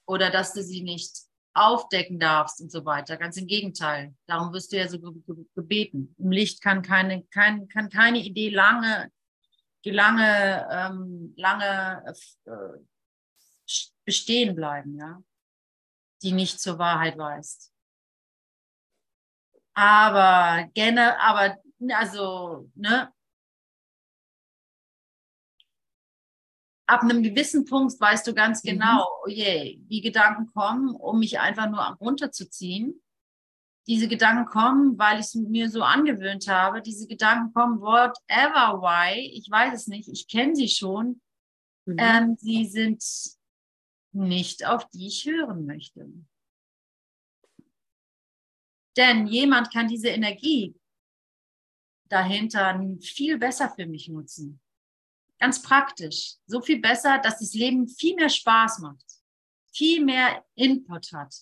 oder 0.06 0.30
dass 0.30 0.54
du 0.54 0.64
sie 0.64 0.82
nicht 0.82 1.22
aufdecken 1.54 2.20
darfst 2.20 2.62
und 2.62 2.72
so 2.72 2.86
weiter. 2.86 3.18
Ganz 3.18 3.38
im 3.38 3.48
Gegenteil. 3.48 4.14
Darum 4.28 4.54
wirst 4.54 4.72
du 4.72 4.78
ja 4.78 4.88
so 4.88 5.00
gebeten. 5.56 6.16
Im 6.20 6.32
Licht 6.32 6.62
kann 6.62 6.82
keine, 6.82 7.24
kein, 7.26 7.68
kann 7.68 7.90
keine 7.90 8.20
Idee 8.20 8.50
lange, 8.50 9.12
lange, 9.84 10.68
ähm, 10.72 11.34
lange 11.36 12.04
äh, 12.46 13.72
bestehen 14.06 14.56
bleiben, 14.56 14.98
ja 14.98 15.22
die 16.22 16.32
nicht 16.32 16.60
zur 16.60 16.80
Wahrheit 16.80 17.18
weist. 17.18 17.74
Aber 19.74 20.68
gerne, 20.74 21.20
aber 21.20 21.58
also, 21.94 22.70
ne? 22.76 23.12
Ab 26.88 27.04
einem 27.04 27.22
gewissen 27.22 27.66
Punkt 27.66 28.00
weißt 28.00 28.26
du 28.26 28.34
ganz 28.34 28.64
mhm. 28.64 28.70
genau, 28.70 29.06
oh 29.24 29.28
je, 29.28 29.78
die 29.82 30.02
Gedanken 30.02 30.48
kommen, 30.48 30.96
um 30.96 31.20
mich 31.20 31.40
einfach 31.40 31.70
nur 31.70 31.84
runterzuziehen. 32.00 33.02
Diese 33.88 34.08
Gedanken 34.08 34.46
kommen, 34.46 34.98
weil 34.98 35.20
ich 35.20 35.28
es 35.28 35.36
mir 35.36 35.70
so 35.70 35.82
angewöhnt 35.82 36.48
habe. 36.48 36.82
Diese 36.82 37.08
Gedanken 37.08 37.54
kommen, 37.54 37.80
whatever 37.80 38.82
why, 38.82 39.20
ich 39.34 39.50
weiß 39.50 39.74
es 39.74 39.88
nicht, 39.88 40.10
ich 40.10 40.28
kenne 40.28 40.56
sie 40.56 40.68
schon. 40.68 41.22
Mhm. 41.86 41.96
Ähm, 41.98 42.36
sie 42.38 42.66
sind 42.66 43.04
nicht 44.14 44.66
auf 44.66 44.90
die 44.90 45.08
ich 45.08 45.26
hören 45.26 45.66
möchte. 45.66 46.10
Denn 48.98 49.28
jemand 49.28 49.72
kann 49.72 49.88
diese 49.88 50.10
Energie 50.10 50.76
dahinter 52.10 52.82
viel 53.00 53.38
besser 53.38 53.70
für 53.70 53.86
mich 53.86 54.10
nutzen. 54.10 54.60
Ganz 55.40 55.62
praktisch. 55.62 56.36
So 56.46 56.62
viel 56.62 56.80
besser, 56.82 57.20
dass 57.20 57.40
das 57.40 57.54
Leben 57.54 57.88
viel 57.88 58.16
mehr 58.16 58.30
Spaß 58.30 58.80
macht, 58.80 59.06
viel 59.72 60.04
mehr 60.04 60.46
Input 60.56 61.12
hat. 61.14 61.36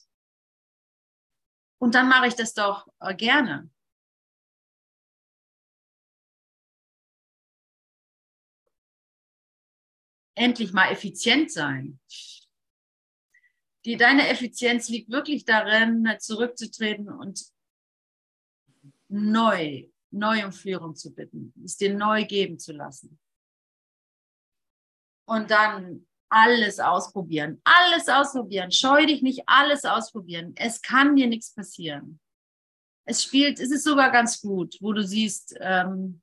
Und 1.79 1.95
dann 1.95 2.09
mache 2.09 2.27
ich 2.27 2.35
das 2.35 2.53
doch 2.53 2.87
äh, 2.99 3.15
gerne. 3.15 3.69
Endlich 10.37 10.73
mal 10.73 10.91
effizient 10.91 11.51
sein 11.51 11.99
die, 13.85 13.97
deine 13.97 14.27
Effizienz 14.29 14.89
liegt 14.89 15.09
wirklich 15.11 15.45
darin, 15.45 16.09
zurückzutreten 16.19 17.07
und 17.07 17.45
neu, 19.07 19.87
neu 20.09 20.45
um 20.45 20.51
Führung 20.51 20.95
zu 20.95 21.13
bitten, 21.13 21.53
es 21.63 21.77
dir 21.77 21.93
neu 21.93 22.25
geben 22.25 22.57
zu 22.57 22.73
lassen. 22.73 23.19
Und 25.25 25.51
dann 25.51 26.05
alles 26.29 26.79
ausprobieren, 26.79 27.61
alles 27.63 28.09
ausprobieren. 28.09 28.71
Scheu 28.71 29.05
dich 29.05 29.21
nicht, 29.21 29.43
alles 29.45 29.85
ausprobieren. 29.85 30.53
Es 30.57 30.81
kann 30.81 31.15
dir 31.15 31.27
nichts 31.27 31.53
passieren. 31.53 32.19
Es 33.05 33.23
spielt, 33.23 33.59
es 33.59 33.71
ist 33.71 33.83
sogar 33.83 34.11
ganz 34.11 34.41
gut, 34.41 34.77
wo 34.81 34.91
du 34.91 35.03
siehst, 35.03 35.55
ähm, 35.59 36.21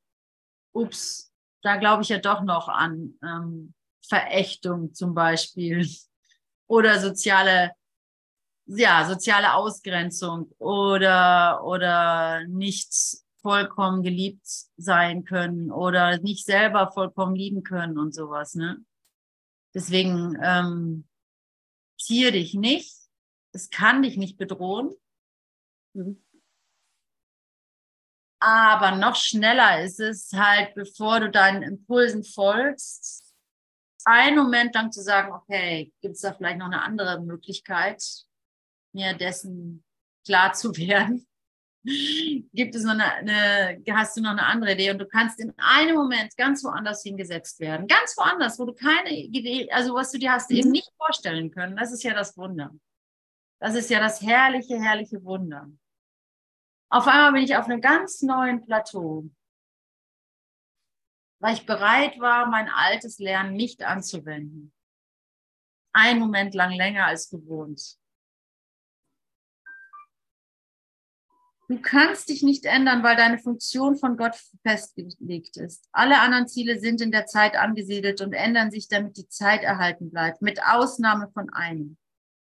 ups, 0.72 1.32
da 1.62 1.76
glaube 1.76 2.02
ich 2.02 2.08
ja 2.08 2.18
doch 2.18 2.42
noch 2.42 2.68
an 2.68 3.14
ähm, 3.22 3.74
Verächtung 4.06 4.92
zum 4.92 5.14
Beispiel 5.14 5.88
oder 6.66 6.98
soziale, 7.00 7.72
ja, 8.66 9.06
soziale 9.08 9.54
Ausgrenzung 9.54 10.50
oder, 10.58 11.64
oder 11.64 12.44
nicht 12.48 12.92
vollkommen 13.40 14.02
geliebt 14.02 14.46
sein 14.76 15.24
können 15.24 15.70
oder 15.70 16.18
nicht 16.18 16.44
selber 16.44 16.90
vollkommen 16.92 17.34
lieben 17.34 17.62
können 17.62 17.98
und 17.98 18.14
sowas, 18.14 18.54
ne? 18.54 18.84
Deswegen 19.74 20.38
ähm, 20.42 21.08
ziehe 21.98 22.32
dich 22.32 22.54
nicht. 22.54 22.96
Es 23.52 23.70
kann 23.70 24.02
dich 24.02 24.16
nicht 24.16 24.38
bedrohen. 24.38 24.94
Mhm. 25.94 26.22
Aber 28.40 28.96
noch 28.96 29.14
schneller 29.14 29.84
ist 29.84 30.00
es 30.00 30.32
halt, 30.32 30.74
bevor 30.74 31.20
du 31.20 31.30
deinen 31.30 31.62
Impulsen 31.62 32.24
folgst, 32.24 33.34
einen 34.04 34.36
Moment 34.36 34.74
lang 34.74 34.90
zu 34.90 35.00
sagen, 35.00 35.32
okay, 35.32 35.92
gibt 36.00 36.16
es 36.16 36.22
da 36.22 36.34
vielleicht 36.34 36.58
noch 36.58 36.66
eine 36.66 36.82
andere 36.82 37.20
Möglichkeit, 37.20 38.02
mir 38.92 39.14
dessen 39.14 39.84
klar 40.24 40.54
zu 40.54 40.76
werden? 40.76 41.26
Gibt 41.84 42.74
es 42.74 42.84
noch 42.84 42.92
eine, 42.92 43.12
eine, 43.12 43.82
hast 43.92 44.16
du 44.16 44.22
noch 44.22 44.30
eine 44.30 44.46
andere 44.46 44.72
Idee 44.72 44.90
und 44.90 44.98
du 44.98 45.06
kannst 45.06 45.40
in 45.40 45.52
einem 45.58 45.96
Moment 45.96 46.36
ganz 46.36 46.62
woanders 46.64 47.02
hingesetzt 47.02 47.60
werden. 47.60 47.86
Ganz 47.86 48.16
woanders, 48.16 48.58
wo 48.58 48.66
du 48.66 48.72
keine 48.72 49.10
Idee, 49.10 49.70
also 49.70 49.94
was 49.94 50.12
du 50.12 50.18
dir 50.18 50.32
hast 50.32 50.50
eben 50.50 50.68
mhm. 50.68 50.72
nicht 50.72 50.90
vorstellen 50.96 51.50
können. 51.50 51.76
Das 51.76 51.92
ist 51.92 52.02
ja 52.04 52.14
das 52.14 52.36
Wunder. 52.36 52.70
Das 53.60 53.74
ist 53.74 53.90
ja 53.90 54.00
das 54.00 54.22
herrliche, 54.22 54.80
herrliche 54.80 55.22
Wunder. 55.24 55.68
Auf 56.88 57.06
einmal 57.06 57.32
bin 57.32 57.42
ich 57.42 57.56
auf 57.56 57.66
einem 57.66 57.80
ganz 57.80 58.22
neuen 58.22 58.64
Plateau 58.64 59.30
weil 61.42 61.54
ich 61.54 61.66
bereit 61.66 62.20
war, 62.20 62.46
mein 62.46 62.68
altes 62.68 63.18
Lernen 63.18 63.54
nicht 63.54 63.82
anzuwenden. 63.82 64.72
Ein 65.92 66.20
Moment 66.20 66.54
lang 66.54 66.70
länger 66.70 67.06
als 67.06 67.30
gewohnt. 67.30 67.98
Du 71.72 71.80
kannst 71.80 72.28
dich 72.28 72.42
nicht 72.42 72.66
ändern, 72.66 73.02
weil 73.02 73.16
deine 73.16 73.38
Funktion 73.38 73.96
von 73.96 74.18
Gott 74.18 74.34
festgelegt 74.60 75.56
ist. 75.56 75.88
Alle 75.90 76.20
anderen 76.20 76.46
Ziele 76.46 76.78
sind 76.78 77.00
in 77.00 77.10
der 77.10 77.24
Zeit 77.24 77.56
angesiedelt 77.56 78.20
und 78.20 78.34
ändern 78.34 78.70
sich, 78.70 78.88
damit 78.88 79.16
die 79.16 79.26
Zeit 79.26 79.62
erhalten 79.62 80.10
bleibt, 80.10 80.42
mit 80.42 80.62
Ausnahme 80.62 81.30
von 81.32 81.48
einem. 81.48 81.96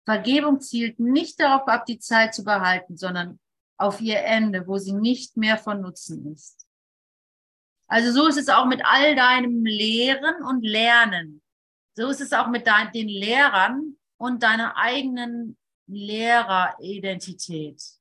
Vergebung 0.05 0.61
zielt 0.61 0.99
nicht 0.99 1.39
darauf 1.39 1.67
ab, 1.67 1.87
die 1.87 1.97
Zeit 1.97 2.35
zu 2.35 2.43
behalten, 2.43 2.95
sondern 2.95 3.39
auf 3.79 4.01
ihr 4.01 4.19
Ende, 4.19 4.67
wo 4.67 4.77
sie 4.77 4.93
nicht 4.93 5.35
mehr 5.35 5.57
von 5.57 5.81
Nutzen 5.81 6.31
ist. 6.31 6.67
Also 7.87 8.11
so 8.11 8.27
ist 8.27 8.37
es 8.37 8.49
auch 8.49 8.67
mit 8.67 8.85
all 8.85 9.15
deinem 9.15 9.65
Lehren 9.65 10.43
und 10.43 10.61
Lernen. 10.61 11.41
So 11.95 12.07
ist 12.09 12.21
es 12.21 12.33
auch 12.33 12.49
mit 12.49 12.67
den 12.67 13.07
Lehrern 13.07 13.97
und 14.17 14.43
deiner 14.43 14.77
eigenen 14.77 15.57
Lehreridentität. 15.87 17.96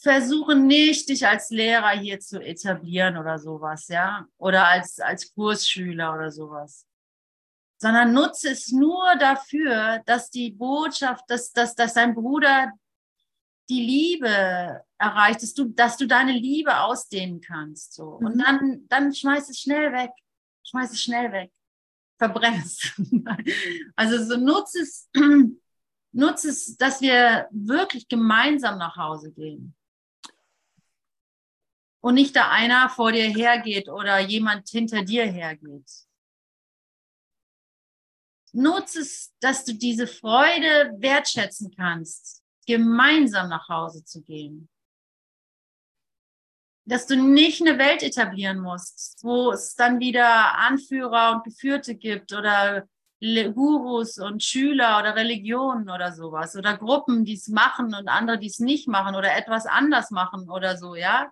Versuche 0.00 0.54
nicht, 0.54 1.08
dich 1.08 1.26
als 1.26 1.50
Lehrer 1.50 1.90
hier 1.90 2.20
zu 2.20 2.40
etablieren 2.40 3.16
oder 3.16 3.38
sowas, 3.38 3.88
ja, 3.88 4.26
oder 4.38 4.66
als, 4.66 4.98
als 5.00 5.32
Kursschüler 5.34 6.14
oder 6.14 6.30
sowas 6.30 6.86
sondern 7.82 8.12
nutze 8.12 8.50
es 8.50 8.70
nur 8.70 9.16
dafür, 9.18 10.02
dass 10.04 10.30
die 10.30 10.50
Botschaft, 10.50 11.24
dass, 11.28 11.50
dass, 11.52 11.74
dass 11.74 11.94
dein 11.94 12.14
Bruder 12.14 12.72
die 13.70 13.80
Liebe 13.80 14.84
erreicht, 14.98 15.42
dass 15.42 15.54
du, 15.54 15.64
dass 15.64 15.96
du 15.96 16.06
deine 16.06 16.32
Liebe 16.32 16.78
ausdehnen 16.78 17.40
kannst. 17.40 17.94
So. 17.94 18.08
Und 18.08 18.36
mhm. 18.36 18.38
dann, 18.38 18.84
dann 18.88 19.14
schmeiß 19.14 19.48
es 19.48 19.60
schnell 19.60 19.92
weg. 19.92 20.10
Schmeiß 20.64 20.92
es 20.92 21.00
schnell 21.00 21.32
weg. 21.32 21.50
Verbrenn 22.18 22.62
es. 22.62 22.92
also 23.96 24.24
so 24.24 24.36
nutze 24.36 24.80
es, 24.80 25.08
nutze 26.12 26.50
es, 26.50 26.76
dass 26.76 27.00
wir 27.00 27.48
wirklich 27.50 28.08
gemeinsam 28.08 28.76
nach 28.76 28.96
Hause 28.96 29.32
gehen. 29.32 29.74
Und 32.00 32.14
nicht 32.14 32.34
da 32.34 32.50
einer 32.50 32.88
vor 32.88 33.12
dir 33.12 33.28
hergeht 33.28 33.88
oder 33.88 34.18
jemand 34.20 34.68
hinter 34.68 35.02
dir 35.02 35.26
hergeht. 35.26 35.90
Nutze 38.52 39.00
es, 39.00 39.32
dass 39.40 39.64
du 39.64 39.74
diese 39.74 40.06
Freude 40.06 40.94
wertschätzen 40.98 41.72
kannst, 41.76 42.42
gemeinsam 42.66 43.48
nach 43.48 43.68
Hause 43.68 44.04
zu 44.04 44.22
gehen. 44.22 44.68
Dass 46.84 47.06
du 47.06 47.16
nicht 47.16 47.60
eine 47.60 47.78
Welt 47.78 48.02
etablieren 48.02 48.58
musst, 48.58 49.22
wo 49.22 49.52
es 49.52 49.76
dann 49.76 50.00
wieder 50.00 50.56
Anführer 50.58 51.32
und 51.32 51.44
Geführte 51.44 51.94
gibt 51.94 52.32
oder 52.32 52.88
Gurus 53.20 54.18
und 54.18 54.42
Schüler 54.42 54.98
oder 54.98 55.14
Religionen 55.14 55.90
oder 55.90 56.10
sowas 56.12 56.56
oder 56.56 56.76
Gruppen, 56.76 57.24
die 57.24 57.34
es 57.34 57.48
machen 57.48 57.94
und 57.94 58.08
andere, 58.08 58.38
die 58.38 58.46
es 58.46 58.58
nicht 58.58 58.88
machen 58.88 59.14
oder 59.14 59.36
etwas 59.36 59.66
anders 59.66 60.10
machen 60.10 60.48
oder 60.48 60.78
so, 60.78 60.96
ja. 60.96 61.30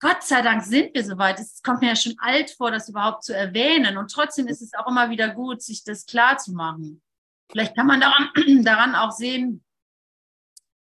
Gott 0.00 0.22
sei 0.22 0.42
Dank 0.42 0.62
sind 0.62 0.94
wir 0.94 1.04
soweit. 1.04 1.38
Es 1.40 1.62
kommt 1.62 1.80
mir 1.80 1.88
ja 1.88 1.96
schon 1.96 2.14
alt 2.18 2.50
vor, 2.50 2.70
das 2.70 2.88
überhaupt 2.88 3.24
zu 3.24 3.34
erwähnen. 3.34 3.96
Und 3.96 4.10
trotzdem 4.10 4.48
ist 4.48 4.60
es 4.60 4.74
auch 4.74 4.86
immer 4.86 5.10
wieder 5.10 5.30
gut, 5.30 5.62
sich 5.62 5.84
das 5.84 6.04
klar 6.04 6.36
zu 6.36 6.52
machen. 6.52 7.02
Vielleicht 7.50 7.74
kann 7.74 7.86
man 7.86 8.00
daran, 8.00 8.30
daran 8.64 8.94
auch 8.94 9.12
sehen, 9.12 9.64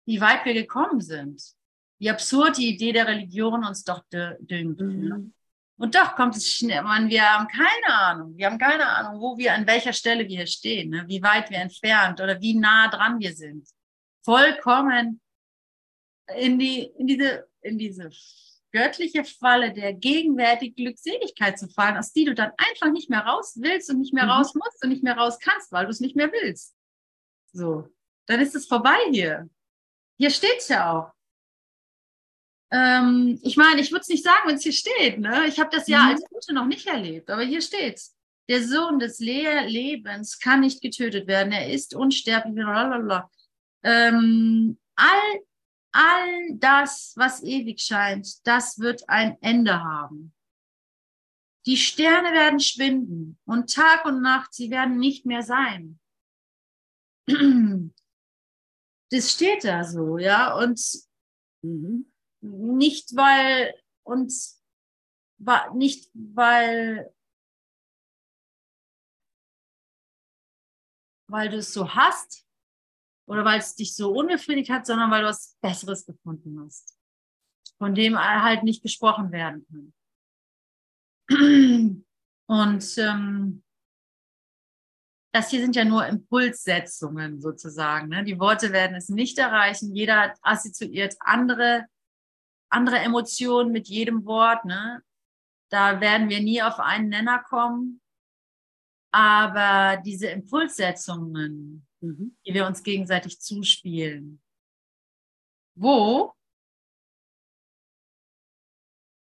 wie 0.05 0.21
weit 0.21 0.45
wir 0.45 0.53
gekommen 0.53 1.01
sind. 1.01 1.41
Wie 1.99 2.09
absurd 2.09 2.57
die 2.57 2.69
Idee 2.69 2.91
der 2.91 3.07
Religion 3.07 3.65
uns 3.65 3.83
doch 3.83 4.03
düngt. 4.09 4.79
Mhm. 4.79 5.33
Und 5.79 5.93
doch 5.93 6.15
kommt 6.15 6.35
es 6.35 6.51
schnell, 6.51 6.81
man, 6.81 7.07
wir 7.09 7.23
haben 7.23 7.47
keine 7.47 7.99
Ahnung. 7.99 8.35
Wir 8.35 8.47
haben 8.47 8.57
keine 8.57 8.87
Ahnung, 8.87 9.21
wo 9.21 9.37
wir, 9.37 9.53
an 9.53 9.67
welcher 9.67 9.93
Stelle 9.93 10.27
wir 10.27 10.37
hier 10.37 10.47
stehen, 10.47 10.89
ne? 10.89 11.05
wie 11.07 11.21
weit 11.21 11.51
wir 11.51 11.59
entfernt 11.59 12.19
oder 12.19 12.41
wie 12.41 12.55
nah 12.55 12.87
dran 12.87 13.19
wir 13.19 13.33
sind. 13.33 13.67
Vollkommen 14.23 15.21
in 16.35 16.57
die, 16.57 16.83
in 16.97 17.07
diese, 17.07 17.47
in 17.61 17.77
diese 17.77 18.09
göttliche 18.71 19.23
Falle 19.23 19.73
der 19.73 19.93
gegenwärtigen 19.93 20.75
Glückseligkeit 20.75 21.57
zu 21.57 21.67
fallen, 21.69 21.97
aus 21.97 22.13
die 22.13 22.25
du 22.25 22.33
dann 22.33 22.51
einfach 22.57 22.91
nicht 22.91 23.09
mehr 23.09 23.21
raus 23.21 23.57
willst 23.59 23.89
und 23.89 23.99
nicht 23.99 24.13
mehr 24.13 24.25
mhm. 24.25 24.31
raus 24.31 24.53
musst 24.55 24.83
und 24.83 24.89
nicht 24.89 25.03
mehr 25.03 25.17
raus 25.17 25.39
kannst, 25.39 25.71
weil 25.71 25.85
du 25.85 25.91
es 25.91 25.99
nicht 25.99 26.15
mehr 26.15 26.31
willst. 26.31 26.75
So, 27.53 27.87
dann 28.27 28.39
ist 28.39 28.55
es 28.55 28.67
vorbei 28.67 28.97
hier. 29.11 29.49
Hier 30.17 30.29
steht 30.29 30.57
es 30.57 30.67
ja 30.67 30.91
auch. 30.91 31.11
Ähm, 32.71 33.39
ich 33.43 33.55
meine, 33.55 33.79
ich 33.79 33.91
würde 33.91 34.01
es 34.01 34.09
nicht 34.09 34.23
sagen, 34.23 34.47
wenn 34.47 34.55
es 34.55 34.63
hier 34.63 34.73
steht. 34.73 35.19
Ne? 35.19 35.45
Ich 35.47 35.59
habe 35.59 35.69
das 35.71 35.87
ja 35.87 36.03
mhm. 36.03 36.09
als 36.09 36.23
Gute 36.29 36.53
noch 36.53 36.65
nicht 36.65 36.87
erlebt, 36.87 37.29
aber 37.29 37.43
hier 37.43 37.61
steht's. 37.61 38.15
Der 38.49 38.63
Sohn 38.63 38.99
des 38.99 39.19
Le 39.19 39.67
Lebens 39.67 40.39
kann 40.39 40.61
nicht 40.61 40.81
getötet 40.81 41.27
werden. 41.27 41.51
Er 41.51 41.69
ist 41.69 41.93
unsterblich. 41.93 42.63
Ähm, 43.83 44.77
all 44.95 45.39
all 45.91 46.55
das, 46.55 47.13
was 47.15 47.43
ewig 47.43 47.79
scheint, 47.81 48.45
das 48.45 48.79
wird 48.79 49.07
ein 49.09 49.37
Ende 49.41 49.83
haben. 49.83 50.33
Die 51.65 51.77
Sterne 51.77 52.31
werden 52.31 52.59
schwinden 52.59 53.37
und 53.45 53.73
Tag 53.73 54.05
und 54.05 54.21
Nacht, 54.21 54.53
sie 54.53 54.69
werden 54.69 54.99
nicht 54.99 55.25
mehr 55.25 55.43
sein. 55.43 55.99
Das 59.09 59.31
steht 59.31 59.63
da 59.63 59.85
so, 59.85 60.17
ja, 60.17 60.53
und 60.53 60.81
nicht 62.41 63.15
weil 63.15 63.73
uns, 64.03 64.61
nicht 65.73 66.09
weil, 66.13 67.13
weil 71.27 71.49
du 71.49 71.57
es 71.59 71.73
so 71.73 71.95
hast, 71.95 72.46
oder 73.27 73.45
weil 73.45 73.59
es 73.59 73.75
dich 73.75 73.95
so 73.95 74.11
unbefriedigt 74.11 74.69
hat, 74.69 74.85
sondern 74.85 75.11
weil 75.11 75.21
du 75.21 75.27
was 75.27 75.57
Besseres 75.61 76.05
gefunden 76.05 76.59
hast, 76.63 76.97
von 77.77 77.93
dem 77.93 78.17
halt 78.17 78.63
nicht 78.63 78.81
gesprochen 78.81 79.31
werden 79.31 79.65
kann. 79.67 79.93
Und 82.47 82.97
ähm, 82.97 83.63
das 85.33 85.49
hier 85.49 85.61
sind 85.61 85.75
ja 85.75 85.83
nur 85.83 86.07
Impulssetzungen 86.07 87.41
sozusagen. 87.41 88.07
Ne? 88.07 88.23
Die 88.23 88.39
Worte 88.39 88.71
werden 88.71 88.95
es 88.95 89.09
nicht 89.09 89.37
erreichen. 89.37 89.93
Jeder 89.93 90.33
assoziiert 90.41 91.15
andere, 91.19 91.85
andere 92.69 92.99
Emotionen 92.99 93.71
mit 93.71 93.87
jedem 93.89 94.25
Wort. 94.25 94.63
Ne? 94.63 95.03
Da 95.69 95.99
werden 95.99 96.29
wir 96.29 96.41
nie 96.41 96.61
auf 96.61 96.79
einen 96.79 97.09
Nenner 97.09 97.43
kommen. 97.43 98.01
Aber 99.11 99.97
diese 99.97 100.27
Impulssetzungen, 100.27 101.86
mhm. 102.01 102.35
die 102.45 102.53
wir 102.53 102.65
uns 102.65 102.83
gegenseitig 102.83 103.39
zuspielen. 103.39 104.41
Wo, 105.75 106.33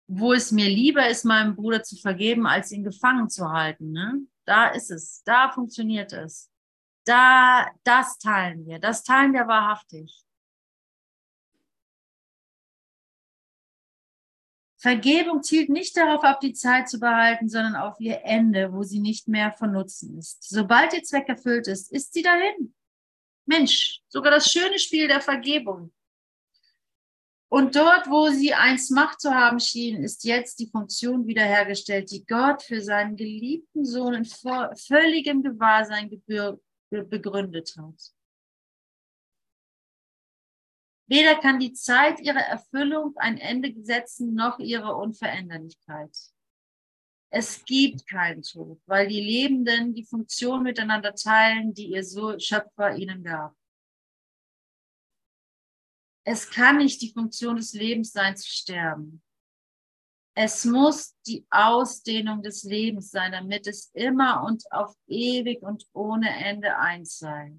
wo 0.09 0.33
es 0.33 0.53
mir 0.53 0.69
lieber 0.69 1.09
ist, 1.09 1.25
meinem 1.25 1.55
Bruder 1.55 1.83
zu 1.83 1.97
vergeben, 1.97 2.47
als 2.47 2.73
ihn 2.73 2.85
gefangen 2.85 3.29
zu 3.29 3.51
halten. 3.51 3.93
Ne? 3.93 4.23
Da 4.45 4.69
ist 4.69 4.91
es, 4.91 5.23
da 5.25 5.51
funktioniert 5.51 6.13
es. 6.13 6.51
Da, 7.05 7.71
das 7.85 8.19
teilen 8.19 8.67
wir, 8.67 8.79
das 8.79 9.03
teilen 9.03 9.33
wir 9.33 9.47
wahrhaftig. 9.47 10.25
Vergebung 14.81 15.43
zielt 15.43 15.71
nicht 15.71 15.97
darauf 15.97 16.23
ab, 16.23 16.41
die 16.41 16.53
Zeit 16.53 16.89
zu 16.89 17.01
behalten, 17.01 17.49
sondern 17.49 17.75
auf 17.75 17.99
ihr 17.99 18.21
Ende, 18.25 18.73
wo 18.73 18.85
sie 18.85 19.01
nicht 19.01 19.27
mehr 19.27 19.53
von 19.53 19.73
Nutzen 19.73 20.17
ist. 20.17 20.49
Sobald 20.49 20.95
ihr 20.95 21.03
Zweck 21.03 21.29
erfüllt 21.29 21.67
ist, 21.67 21.93
ist 21.93 22.15
sie 22.15 22.23
dahin. 22.23 22.75
Mensch, 23.45 24.03
sogar 24.09 24.31
das 24.31 24.51
schöne 24.51 24.79
Spiel 24.79 25.09
der 25.09 25.21
Vergebung. 25.21 25.93
Und 27.51 27.75
dort, 27.77 28.09
wo 28.09 28.29
sie 28.29 28.53
einst 28.53 28.91
Macht 28.93 29.21
zu 29.21 29.35
haben 29.35 29.59
schien, 29.59 30.05
ist 30.05 30.23
jetzt 30.25 30.61
die 30.61 30.69
Funktion 30.69 31.27
wiederhergestellt, 31.27 32.11
die 32.11 32.25
Gott 32.27 32.63
für 32.63 32.83
seinen 32.83 33.17
geliebten 33.17 33.85
Sohn 33.87 34.15
in 34.15 34.25
völligem 34.27 35.43
Gewahrsein 35.43 36.11
begründet 36.91 37.75
hat. 37.79 38.18
Weder 41.09 41.37
kann 41.37 41.59
die 41.59 41.73
Zeit 41.73 42.21
ihrer 42.21 42.41
Erfüllung 42.41 43.17
ein 43.17 43.39
Ende 43.39 43.75
setzen, 43.83 44.35
noch 44.35 44.59
ihre 44.59 44.95
Unveränderlichkeit. 44.95 46.15
Es 47.31 47.65
gibt 47.65 48.07
keinen 48.07 48.43
Tod, 48.43 48.81
weil 48.87 49.09
die 49.09 49.21
Lebenden 49.21 49.95
die 49.95 50.05
Funktion 50.05 50.63
miteinander 50.63 51.15
teilen, 51.15 51.75
die 51.75 51.91
ihr 51.91 52.05
so 52.05 52.39
Schöpfer 52.39 52.95
ihnen 52.97 53.25
gab. 53.25 53.55
Es 56.25 56.51
kann 56.51 56.77
nicht 56.77 57.01
die 57.01 57.13
Funktion 57.13 57.57
des 57.57 57.73
Lebens 57.73 58.13
sein, 58.13 58.37
zu 58.37 58.47
sterben. 58.47 59.23
Es 60.35 60.67
muss 60.67 61.17
die 61.27 61.47
Ausdehnung 61.51 62.43
des 62.43 62.65
Lebens 62.65 63.11
sein, 63.11 63.33
damit 63.33 63.67
es 63.67 63.91
immer 63.95 64.45
und 64.45 64.71
auf 64.71 64.95
ewig 65.07 65.63
und 65.63 65.87
ohne 65.95 66.29
Ende 66.29 66.77
eins 66.77 67.19
sei. 67.19 67.59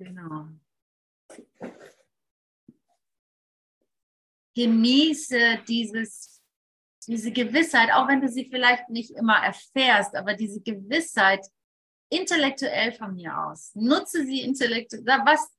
Genau. 0.00 0.48
Genieße 4.56 5.62
dieses, 5.68 6.42
diese 7.06 7.30
Gewissheit, 7.30 7.92
auch 7.92 8.08
wenn 8.08 8.22
du 8.22 8.28
sie 8.28 8.46
vielleicht 8.46 8.88
nicht 8.88 9.10
immer 9.10 9.36
erfährst, 9.36 10.16
aber 10.16 10.32
diese 10.32 10.62
Gewissheit 10.62 11.46
intellektuell 12.08 12.92
von 12.92 13.14
mir 13.14 13.36
aus. 13.46 13.74
Nutze 13.74 14.24
sie 14.24 14.40
intellektuell, 14.40 15.04
was 15.04 15.54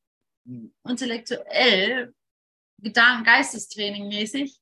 intellektuell, 0.89 2.15
Gedanken, 2.79 3.23
Geistestraining 3.23 4.07
mäßig, 4.07 4.59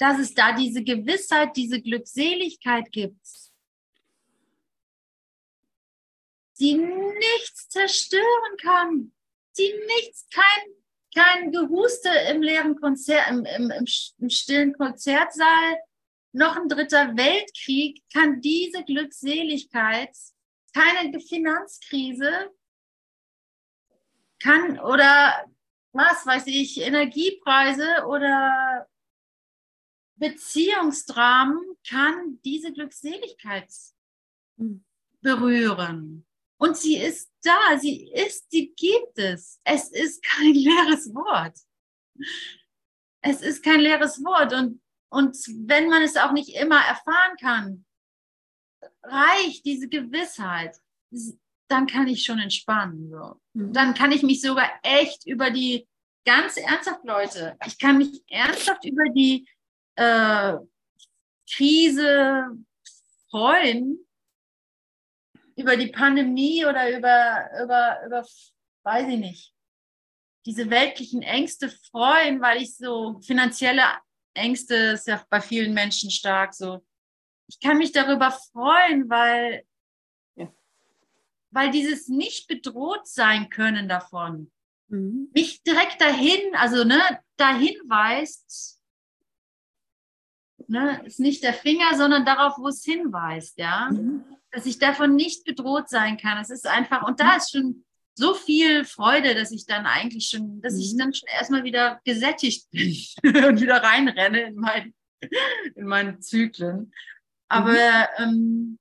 dass 0.00 0.18
es 0.18 0.34
da 0.34 0.52
diese 0.52 0.82
Gewissheit, 0.82 1.56
diese 1.56 1.80
Glückseligkeit 1.80 2.90
gibt, 2.90 3.24
die 6.58 6.76
nichts 6.76 7.68
zerstören 7.68 8.56
kann, 8.60 9.12
die 9.58 9.72
nichts, 9.96 10.26
kein, 10.32 10.74
kein 11.14 11.52
Gehuste 11.52 12.10
im 12.30 12.42
leeren 12.42 12.76
Konzert, 12.80 13.28
im, 13.30 13.44
im, 13.44 13.70
im, 13.70 13.84
im 14.18 14.30
stillen 14.30 14.72
Konzertsaal, 14.74 15.76
noch 16.32 16.56
ein 16.56 16.68
dritter 16.68 17.16
Weltkrieg 17.16 18.02
kann 18.12 18.40
diese 18.40 18.82
Glückseligkeit, 18.82 20.10
keine 20.72 21.20
Finanzkrise, 21.20 22.50
kann 24.40 24.78
oder 24.80 25.46
was 25.92 26.26
weiß 26.26 26.48
ich, 26.48 26.80
Energiepreise 26.80 28.04
oder 28.08 28.88
Beziehungsdramen 30.16 31.60
kann 31.88 32.40
diese 32.44 32.72
Glückseligkeit 32.72 33.72
hm. 34.58 34.84
berühren. 35.20 36.26
Und 36.64 36.78
sie 36.78 36.96
ist 36.96 37.30
da, 37.42 37.78
sie 37.78 38.10
ist, 38.10 38.50
sie 38.50 38.72
gibt 38.74 39.18
es. 39.18 39.60
Es 39.64 39.90
ist 39.90 40.24
kein 40.24 40.54
leeres 40.54 41.14
Wort. 41.14 41.58
Es 43.20 43.42
ist 43.42 43.62
kein 43.62 43.80
leeres 43.80 44.24
Wort. 44.24 44.54
Und, 44.54 44.80
und 45.10 45.36
wenn 45.68 45.90
man 45.90 46.02
es 46.02 46.16
auch 46.16 46.32
nicht 46.32 46.56
immer 46.56 46.80
erfahren 46.80 47.36
kann, 47.38 47.84
reicht 49.02 49.66
diese 49.66 49.88
Gewissheit, 49.88 50.78
dann 51.68 51.86
kann 51.86 52.08
ich 52.08 52.24
schon 52.24 52.38
entspannen. 52.38 53.10
So. 53.10 53.38
Mhm. 53.52 53.72
Dann 53.74 53.92
kann 53.92 54.12
ich 54.12 54.22
mich 54.22 54.40
sogar 54.40 54.70
echt 54.82 55.26
über 55.26 55.50
die, 55.50 55.86
ganz 56.24 56.56
ernsthaft, 56.56 57.04
Leute, 57.04 57.58
ich 57.66 57.78
kann 57.78 57.98
mich 57.98 58.22
ernsthaft 58.28 58.86
über 58.86 59.04
die 59.14 59.46
äh, 59.96 60.56
Krise 61.46 62.56
freuen, 63.28 63.98
über 65.56 65.76
die 65.76 65.88
Pandemie 65.88 66.64
oder 66.64 66.96
über, 66.96 67.50
über, 67.62 68.06
über, 68.06 68.26
weiß 68.82 69.08
ich 69.08 69.18
nicht, 69.18 69.54
diese 70.46 70.68
weltlichen 70.70 71.22
Ängste 71.22 71.68
freuen, 71.90 72.40
weil 72.40 72.60
ich 72.60 72.76
so 72.76 73.20
finanzielle 73.20 73.82
Ängste 74.34 74.74
ist 74.74 75.06
ja 75.06 75.24
bei 75.30 75.40
vielen 75.40 75.74
Menschen 75.74 76.10
stark 76.10 76.54
so. 76.54 76.84
Ich 77.46 77.60
kann 77.60 77.78
mich 77.78 77.92
darüber 77.92 78.30
freuen, 78.30 79.08
weil, 79.08 79.64
ja. 80.36 80.52
weil 81.50 81.70
dieses 81.70 82.08
nicht 82.08 82.48
bedroht 82.48 83.06
sein 83.06 83.48
können 83.48 83.88
davon 83.88 84.50
mhm. 84.88 85.30
mich 85.34 85.62
direkt 85.62 86.00
dahin, 86.00 86.54
also 86.54 86.84
ne, 86.84 87.00
dahin 87.36 87.76
weist, 87.88 88.80
ne, 90.66 91.02
ist 91.04 91.20
nicht 91.20 91.42
der 91.42 91.54
Finger, 91.54 91.96
sondern 91.96 92.24
darauf, 92.24 92.58
wo 92.58 92.68
es 92.68 92.84
hinweist, 92.84 93.58
ja. 93.58 93.90
Mhm. 93.90 94.24
Dass 94.54 94.66
ich 94.66 94.78
davon 94.78 95.16
nicht 95.16 95.44
bedroht 95.44 95.88
sein 95.88 96.16
kann. 96.16 96.38
Es 96.38 96.50
ist 96.50 96.66
einfach, 96.66 97.06
und 97.06 97.18
da 97.18 97.36
ist 97.36 97.50
schon 97.50 97.84
so 98.14 98.34
viel 98.34 98.84
Freude, 98.84 99.34
dass 99.34 99.50
ich 99.50 99.66
dann 99.66 99.86
eigentlich 99.86 100.28
schon, 100.28 100.60
dass 100.60 100.78
ich 100.78 100.94
mhm. 100.94 100.98
dann 100.98 101.14
schon 101.14 101.28
erstmal 101.28 101.64
wieder 101.64 102.00
gesättigt 102.04 102.68
bin 102.70 103.44
und 103.44 103.60
wieder 103.60 103.82
reinrenne 103.82 104.42
in, 104.42 104.56
mein, 104.56 104.94
in 105.74 105.86
meine 105.86 106.20
Zyklen. 106.20 106.92
Aber 107.48 107.72
mhm. 107.72 108.18
ähm, 108.18 108.78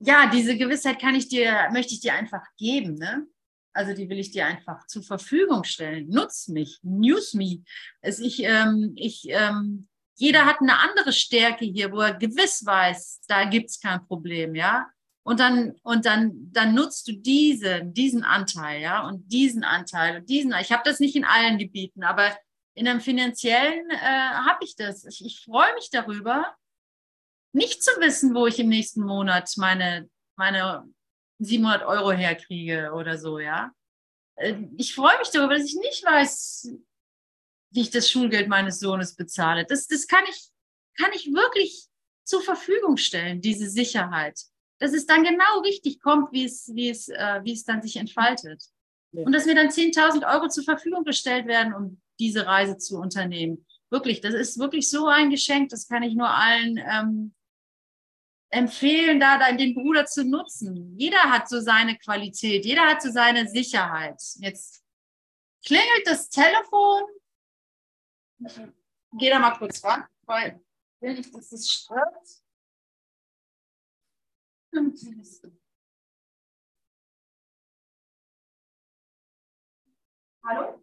ja, 0.00 0.30
diese 0.30 0.56
Gewissheit 0.56 1.00
kann 1.00 1.14
ich 1.14 1.28
dir, 1.28 1.68
möchte 1.72 1.94
ich 1.94 2.00
dir 2.00 2.14
einfach 2.14 2.44
geben, 2.58 2.94
ne? 2.94 3.26
Also 3.72 3.92
die 3.92 4.08
will 4.08 4.18
ich 4.18 4.30
dir 4.30 4.46
einfach 4.46 4.86
zur 4.86 5.02
Verfügung 5.02 5.64
stellen. 5.64 6.08
Nutz 6.08 6.48
mich, 6.48 6.78
news 6.82 7.34
me. 7.34 7.62
Also 8.00 8.24
ich, 8.24 8.42
ähm, 8.42 8.94
ich, 8.96 9.26
ähm, 9.28 9.88
jeder 10.16 10.46
hat 10.46 10.60
eine 10.60 10.78
andere 10.78 11.12
Stärke 11.12 11.64
hier, 11.64 11.92
wo 11.92 12.00
er 12.00 12.14
gewiss 12.14 12.64
weiß, 12.64 13.22
da 13.28 13.44
gibt's 13.44 13.80
kein 13.80 14.06
Problem, 14.06 14.54
ja. 14.54 14.88
Und 15.22 15.40
dann, 15.40 15.72
und 15.82 16.06
dann, 16.06 16.52
dann 16.52 16.74
nutzt 16.74 17.08
du 17.08 17.12
diesen, 17.12 17.92
diesen 17.92 18.22
Anteil, 18.22 18.80
ja, 18.80 19.06
und 19.06 19.30
diesen 19.30 19.64
Anteil 19.64 20.18
und 20.18 20.28
diesen. 20.28 20.54
Ich 20.60 20.72
habe 20.72 20.82
das 20.84 21.00
nicht 21.00 21.16
in 21.16 21.24
allen 21.24 21.58
Gebieten, 21.58 22.04
aber 22.04 22.36
in 22.74 22.86
einem 22.86 23.00
finanziellen 23.00 23.90
äh, 23.90 23.96
habe 23.96 24.64
ich 24.64 24.76
das. 24.76 25.04
Ich, 25.04 25.24
ich 25.24 25.40
freue 25.40 25.74
mich 25.74 25.90
darüber, 25.90 26.54
nicht 27.52 27.82
zu 27.82 27.90
wissen, 28.00 28.34
wo 28.34 28.46
ich 28.46 28.58
im 28.58 28.68
nächsten 28.68 29.02
Monat 29.02 29.50
meine, 29.56 30.08
meine 30.36 30.84
700 31.40 31.84
Euro 31.84 32.12
herkriege 32.12 32.92
oder 32.92 33.18
so, 33.18 33.38
ja. 33.38 33.72
Äh, 34.36 34.54
ich 34.76 34.94
freue 34.94 35.18
mich 35.18 35.30
darüber, 35.30 35.54
dass 35.54 35.64
ich 35.64 35.76
nicht 35.76 36.04
weiß, 36.04 36.72
wie 37.70 37.82
ich 37.82 37.90
das 37.90 38.10
Schulgeld 38.10 38.48
meines 38.48 38.80
Sohnes 38.80 39.14
bezahle. 39.14 39.64
Das, 39.66 39.86
das 39.86 40.06
kann 40.06 40.24
ich, 40.28 40.48
kann 40.98 41.10
ich 41.14 41.32
wirklich 41.32 41.86
zur 42.24 42.42
Verfügung 42.42 42.96
stellen, 42.96 43.40
diese 43.40 43.68
Sicherheit. 43.68 44.38
Dass 44.78 44.92
es 44.92 45.06
dann 45.06 45.24
genau 45.24 45.60
richtig 45.60 46.00
kommt, 46.00 46.32
wie 46.32 46.44
es, 46.44 46.70
wie 46.74 46.90
es, 46.90 47.08
äh, 47.08 47.40
wie 47.44 47.52
es 47.52 47.64
dann 47.64 47.82
sich 47.82 47.96
entfaltet. 47.96 48.62
Ja. 49.12 49.24
Und 49.24 49.32
dass 49.32 49.46
mir 49.46 49.54
dann 49.54 49.68
10.000 49.68 50.30
Euro 50.30 50.48
zur 50.48 50.64
Verfügung 50.64 51.04
gestellt 51.04 51.46
werden, 51.46 51.72
um 51.72 52.00
diese 52.18 52.46
Reise 52.46 52.76
zu 52.76 52.98
unternehmen. 52.98 53.66
Wirklich, 53.90 54.20
das 54.20 54.34
ist 54.34 54.58
wirklich 54.58 54.90
so 54.90 55.06
ein 55.06 55.30
Geschenk, 55.30 55.70
das 55.70 55.86
kann 55.86 56.02
ich 56.02 56.14
nur 56.14 56.28
allen 56.28 56.78
ähm, 56.78 57.34
empfehlen, 58.50 59.20
da 59.20 59.38
dann 59.38 59.58
den 59.58 59.74
Bruder 59.74 60.06
zu 60.06 60.24
nutzen. 60.24 60.94
Jeder 60.98 61.30
hat 61.30 61.48
so 61.48 61.60
seine 61.60 61.96
Qualität, 61.96 62.64
jeder 62.64 62.82
hat 62.82 63.02
so 63.02 63.10
seine 63.10 63.48
Sicherheit. 63.48 64.20
Jetzt 64.36 64.82
klingelt 65.64 66.06
das 66.06 66.28
Telefon. 66.28 67.02
Geh 68.38 69.30
da 69.30 69.38
mal 69.38 69.56
kurz 69.56 69.82
ran, 69.84 70.04
weil 70.22 70.60
ich 70.96 71.02
will 71.02 71.14
nicht, 71.14 71.34
dass 71.34 71.52
es 71.52 71.70
stört. 71.70 72.42
Hallo? 80.44 80.80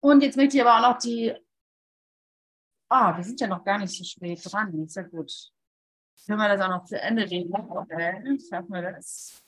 Und 0.00 0.22
jetzt 0.22 0.36
möchte 0.36 0.56
ich 0.56 0.62
aber 0.62 0.76
auch 0.76 0.92
noch 0.92 0.98
die. 0.98 1.34
Ah, 2.90 3.16
wir 3.16 3.22
sind 3.22 3.40
ja 3.40 3.46
noch 3.46 3.64
gar 3.64 3.78
nicht 3.78 3.96
so 3.96 4.04
spät 4.04 4.40
dran. 4.44 4.82
Ist 4.82 4.96
ja 4.96 5.02
gut. 5.02 5.52
Können 6.26 6.38
wir 6.38 6.48
das 6.48 6.60
auch 6.60 6.68
noch 6.68 6.84
zu 6.84 7.00
Ende 7.00 7.28
reden? 7.28 7.54
Okay, 7.54 8.38
schaffen 8.48 8.72
wir 8.72 8.92
das. 8.92 9.42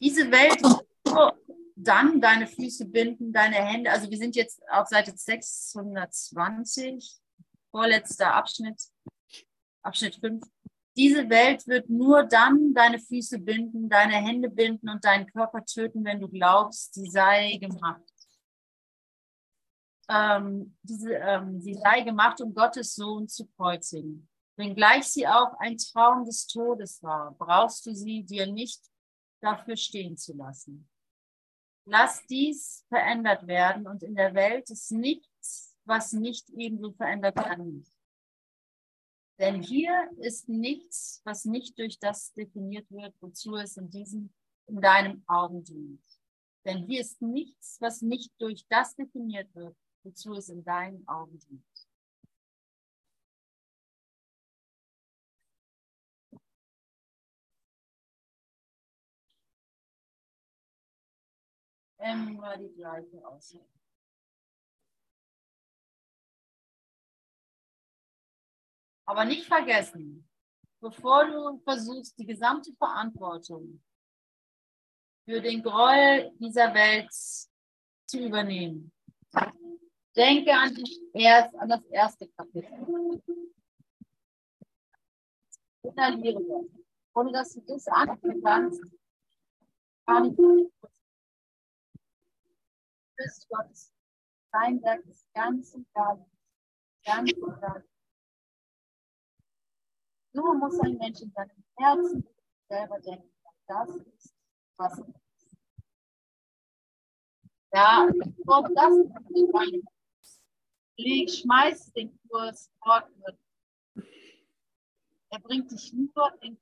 Diese 0.00 0.30
Welt, 0.30 0.62
dann 1.76 2.20
deine 2.20 2.46
Füße 2.46 2.86
binden, 2.86 3.32
deine 3.32 3.56
Hände. 3.56 3.90
Also 3.90 4.10
wir 4.10 4.18
sind 4.18 4.36
jetzt 4.36 4.60
auf 4.70 4.88
Seite 4.88 5.12
620, 5.14 7.20
vorletzter 7.70 8.34
Abschnitt, 8.34 8.82
Abschnitt 9.82 10.16
5. 10.16 10.44
Diese 10.96 11.28
Welt 11.30 11.66
wird 11.66 11.88
nur 11.88 12.24
dann 12.24 12.74
deine 12.74 12.98
Füße 12.98 13.38
binden, 13.38 13.88
deine 13.88 14.14
Hände 14.14 14.50
binden 14.50 14.88
und 14.88 15.04
deinen 15.04 15.26
Körper 15.26 15.64
töten, 15.64 16.04
wenn 16.04 16.20
du 16.20 16.28
glaubst, 16.28 16.94
sie 16.94 17.08
sei 17.08 17.56
gemacht. 17.58 18.02
Ähm, 20.08 20.76
diese, 20.82 21.14
ähm, 21.14 21.60
sie 21.60 21.74
sei 21.74 22.00
gemacht, 22.00 22.40
um 22.40 22.52
Gottes 22.52 22.96
Sohn 22.96 23.28
zu 23.28 23.46
kreuzigen. 23.56 24.28
Wenngleich 24.56 25.04
sie 25.04 25.26
auch 25.26 25.54
ein 25.60 25.78
Traum 25.78 26.24
des 26.24 26.46
Todes 26.46 27.02
war, 27.02 27.34
brauchst 27.38 27.86
du 27.86 27.94
sie 27.94 28.24
dir 28.24 28.46
nicht 28.46 28.80
dafür 29.40 29.76
stehen 29.76 30.16
zu 30.16 30.34
lassen. 30.34 30.88
Lass 31.86 32.24
dies 32.26 32.84
verändert 32.88 33.46
werden 33.46 33.86
und 33.86 34.02
in 34.02 34.14
der 34.14 34.34
Welt 34.34 34.70
ist 34.70 34.92
nichts, 34.92 35.76
was 35.84 36.12
nicht 36.12 36.48
ebenso 36.50 36.92
verändert 36.92 37.36
werden 37.36 37.78
muss. 37.78 37.98
Denn 39.38 39.62
hier 39.62 40.10
ist 40.18 40.48
nichts, 40.48 41.22
was 41.24 41.46
nicht 41.46 41.78
durch 41.78 41.98
das 41.98 42.34
definiert 42.34 42.90
wird, 42.90 43.14
wozu 43.20 43.56
es 43.56 43.76
in 43.78 43.88
diesem, 43.90 44.32
in 44.66 44.80
deinem 44.80 45.24
Augen 45.26 45.64
dient. 45.64 46.04
Denn 46.66 46.84
hier 46.86 47.00
ist 47.00 47.22
nichts, 47.22 47.80
was 47.80 48.02
nicht 48.02 48.30
durch 48.38 48.66
das 48.68 48.94
definiert 48.94 49.52
wird, 49.54 49.74
wozu 50.02 50.34
es 50.34 50.50
in 50.50 50.62
deinen 50.62 51.08
Augen 51.08 51.38
dient. 51.38 51.64
Immer 62.00 62.56
die 62.56 62.72
gleiche 62.74 63.26
Aussage. 63.26 63.64
Aber 69.04 69.24
nicht 69.24 69.44
vergessen, 69.44 70.26
bevor 70.80 71.26
du 71.26 71.58
versuchst, 71.58 72.18
die 72.18 72.24
gesamte 72.24 72.72
Verantwortung 72.74 73.82
für 75.24 75.42
den 75.42 75.62
Groll 75.62 76.32
dieser 76.38 76.72
Welt 76.72 77.12
zu 77.12 78.18
übernehmen, 78.18 78.92
denke 80.16 80.52
an, 80.52 80.74
erst, 81.12 81.54
an 81.56 81.68
das 81.68 81.84
erste 81.86 82.28
Kapitel. 82.28 83.22
Inhaliere 85.82 86.42
das. 86.44 86.80
Ohne 87.14 87.32
dass 87.32 87.52
du 87.54 87.60
das 87.62 87.86
anfangen 87.88 88.42
kannst, 88.42 88.82
kann. 90.06 90.36
Bist 93.22 93.46
Gottes. 93.50 93.92
Dein 94.50 94.82
Werk 94.82 95.04
ist 95.04 95.30
ganz 95.34 95.74
und 95.74 95.86
gar. 95.92 96.26
Ganz 97.04 97.32
und 97.34 97.60
gar 97.60 97.78
nicht. 97.78 97.90
So 100.32 100.54
muss 100.54 100.80
ein 100.80 100.96
Mensch 100.96 101.20
in 101.20 101.30
seinem 101.32 101.64
Herzen 101.76 102.26
selber 102.68 102.98
denken. 103.00 103.30
Das 103.66 103.90
ist, 103.90 104.34
was 104.76 104.98
er 104.98 105.08
ist. 105.08 105.56
Ja, 107.74 108.08
bevor 108.10 108.68
das 108.74 108.94
nicht 109.28 109.84
leg, 110.96 111.30
schmeiß 111.30 111.92
den 111.92 112.18
Kurs 112.28 112.70
fort. 112.82 113.06
Er 115.32 115.38
bringt 115.40 115.70
dich 115.70 115.92
nur 115.92 116.42
in 116.42 116.58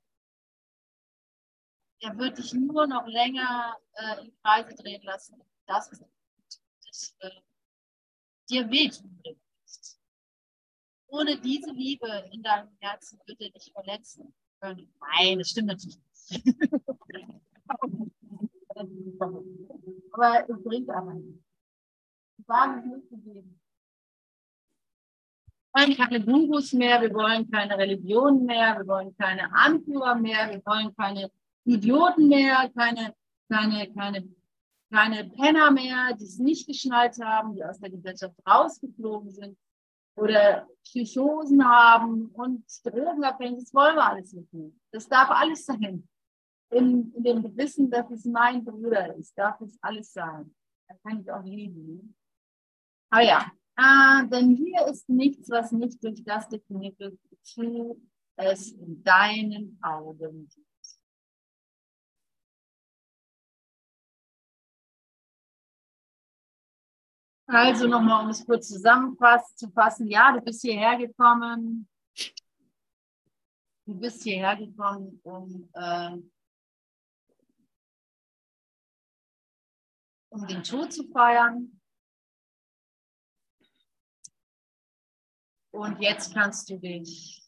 er 2.01 2.17
wird 2.17 2.39
dich 2.39 2.53
nur 2.55 2.87
noch 2.87 3.07
länger 3.09 3.77
äh, 3.95 4.25
in 4.25 4.33
Kreise 4.41 4.73
drehen 4.77 5.03
lassen. 5.03 5.43
Das 5.67 5.91
ist 5.91 6.05
äh, 7.21 7.31
dir 8.49 8.71
wehtun 8.71 9.19
bringt. 9.23 9.41
Ohne 11.09 11.41
diese 11.41 11.71
Liebe 11.73 12.29
in 12.33 12.43
deinem 12.43 12.69
Herzen 12.81 13.19
wird 13.27 13.41
er 13.41 13.51
dich 13.51 13.73
verletzen 13.73 14.35
können. 14.61 14.93
Nein, 15.01 15.39
das 15.39 15.51
stimmt 15.51 15.69
natürlich 15.69 15.99
nicht. 16.31 16.45
aber 20.13 20.49
es 20.49 20.63
bringt 20.63 20.91
aber 20.91 21.15
nichts. 21.15 21.45
Ist 22.39 22.49
nicht 22.49 23.11
gegeben. 23.11 23.61
Wir 25.75 25.87
wollen 25.87 25.97
keine 25.97 26.25
Gurus 26.25 26.73
mehr, 26.73 27.01
wir 27.01 27.13
wollen 27.15 27.51
keine 27.51 27.77
Religion 27.79 28.45
mehr, 28.45 28.79
wir 28.79 28.87
wollen 28.87 29.17
keine 29.17 29.53
Anführer 29.53 30.15
mehr, 30.15 30.51
wir 30.51 30.63
wollen 30.65 30.95
keine 30.97 31.31
Idioten 31.65 32.29
mehr, 32.29 32.71
keine, 32.75 33.15
keine, 33.49 33.93
keine, 33.93 34.29
keine 34.91 35.28
Penner 35.28 35.70
mehr, 35.70 36.14
die 36.18 36.24
es 36.24 36.39
nicht 36.39 36.66
geschnallt 36.66 37.18
haben, 37.22 37.55
die 37.55 37.64
aus 37.64 37.78
der 37.78 37.91
Gesellschaft 37.91 38.34
rausgeflogen 38.47 39.30
sind 39.30 39.59
oder 40.16 40.66
Psychosen 40.82 41.64
haben 41.64 42.26
und 42.32 42.64
Drogenabhängig, 42.84 43.64
das 43.64 43.74
wollen 43.74 43.97
wir 43.97 44.07
alles 44.07 44.32
nicht 44.32 44.53
mehr. 44.53 44.70
Das 44.91 45.09
darf 45.09 45.30
alles 45.30 45.64
sein. 45.64 46.09
In, 46.70 47.12
in 47.14 47.22
dem 47.22 47.43
Gewissen, 47.43 47.91
dass 47.91 48.11
es 48.11 48.24
mein 48.24 48.64
Bruder 48.64 49.14
ist, 49.14 49.36
darf 49.39 49.61
es 49.61 49.78
alles 49.80 50.12
sein. 50.12 50.55
Da 50.86 50.95
kann 51.03 51.20
ich 51.20 51.30
auch 51.30 51.45
lieben. 51.45 52.14
Aber 53.11 53.22
ja, 53.22 53.51
äh, 53.76 54.26
denn 54.28 54.57
hier 54.57 54.86
ist 54.86 55.09
nichts, 55.09 55.49
was 55.51 55.72
nicht 55.72 56.03
durch 56.03 56.22
das 56.24 56.49
definiert 56.49 56.99
wird, 56.99 57.18
wozu 57.30 58.03
es 58.36 58.72
in 58.72 59.03
deinen 59.03 59.78
Augen 59.82 60.49
gibt. 60.49 60.68
Also 67.51 67.87
nochmal, 67.87 68.25
um 68.25 68.31
es 68.31 68.45
kurz 68.45 68.69
zusammenzufassen. 68.69 70.07
Ja, 70.07 70.33
du 70.33 70.41
bist 70.43 70.61
hierher 70.61 70.99
gekommen. 70.99 71.89
Du 73.87 73.95
bist 73.99 74.23
hierher 74.23 74.55
gekommen, 74.55 75.19
um, 75.23 75.71
äh, 75.73 76.19
um 80.29 80.47
den 80.47 80.63
Tod 80.63 80.93
zu 80.93 81.09
feiern. 81.09 81.81
Und 85.71 86.01
jetzt 86.03 86.35
kannst 86.35 86.69
du 86.69 86.79
dich, 86.79 87.43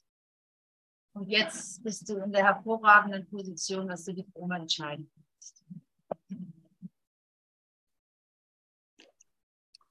und 1.13 1.29
jetzt 1.29 1.83
bist 1.83 2.09
du 2.09 2.17
in 2.17 2.33
der 2.33 2.45
hervorragenden 2.45 3.29
Position, 3.29 3.89
dass 3.89 4.07
du 4.07 4.15
dich 4.15 4.35
immer 4.35 4.57
entscheiden 4.57 5.11
kannst. 5.13 5.30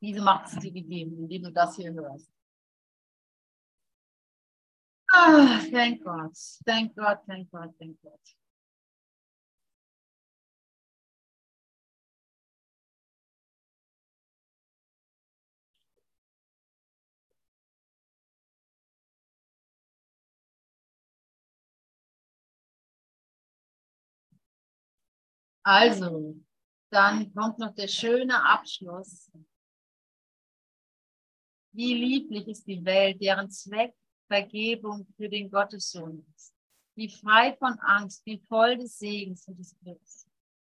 Diese 0.01 0.21
Macht 0.21 0.53
ist 0.53 0.63
dir 0.63 0.71
gegeben, 0.71 1.17
indem 1.17 1.43
du 1.43 1.51
das 1.51 1.75
hier 1.75 1.93
hörst. 1.93 2.31
Ah, 5.11 5.59
thank 5.71 6.03
God, 6.03 6.31
thank 6.65 6.95
God, 6.95 7.17
thank 7.25 7.49
God, 7.51 7.73
thank 7.77 7.99
God. 8.01 8.19
Also, 25.63 26.35
dann 26.89 27.33
kommt 27.33 27.59
noch 27.59 27.75
der 27.75 27.87
schöne 27.87 28.43
Abschluss 28.43 29.29
wie 31.71 31.93
lieblich 31.93 32.47
ist 32.47 32.67
die 32.67 32.83
Welt, 32.83 33.21
deren 33.21 33.49
Zweck 33.49 33.93
Vergebung 34.27 35.07
für 35.17 35.27
den 35.27 35.49
Gottessohn 35.49 36.25
ist. 36.35 36.53
Wie 36.95 37.09
frei 37.09 37.55
von 37.57 37.73
Angst, 37.79 38.25
wie 38.25 38.41
voll 38.47 38.77
des 38.77 38.99
Segens 38.99 39.47
und 39.47 39.57
des 39.57 39.77
Glücks. 39.79 40.27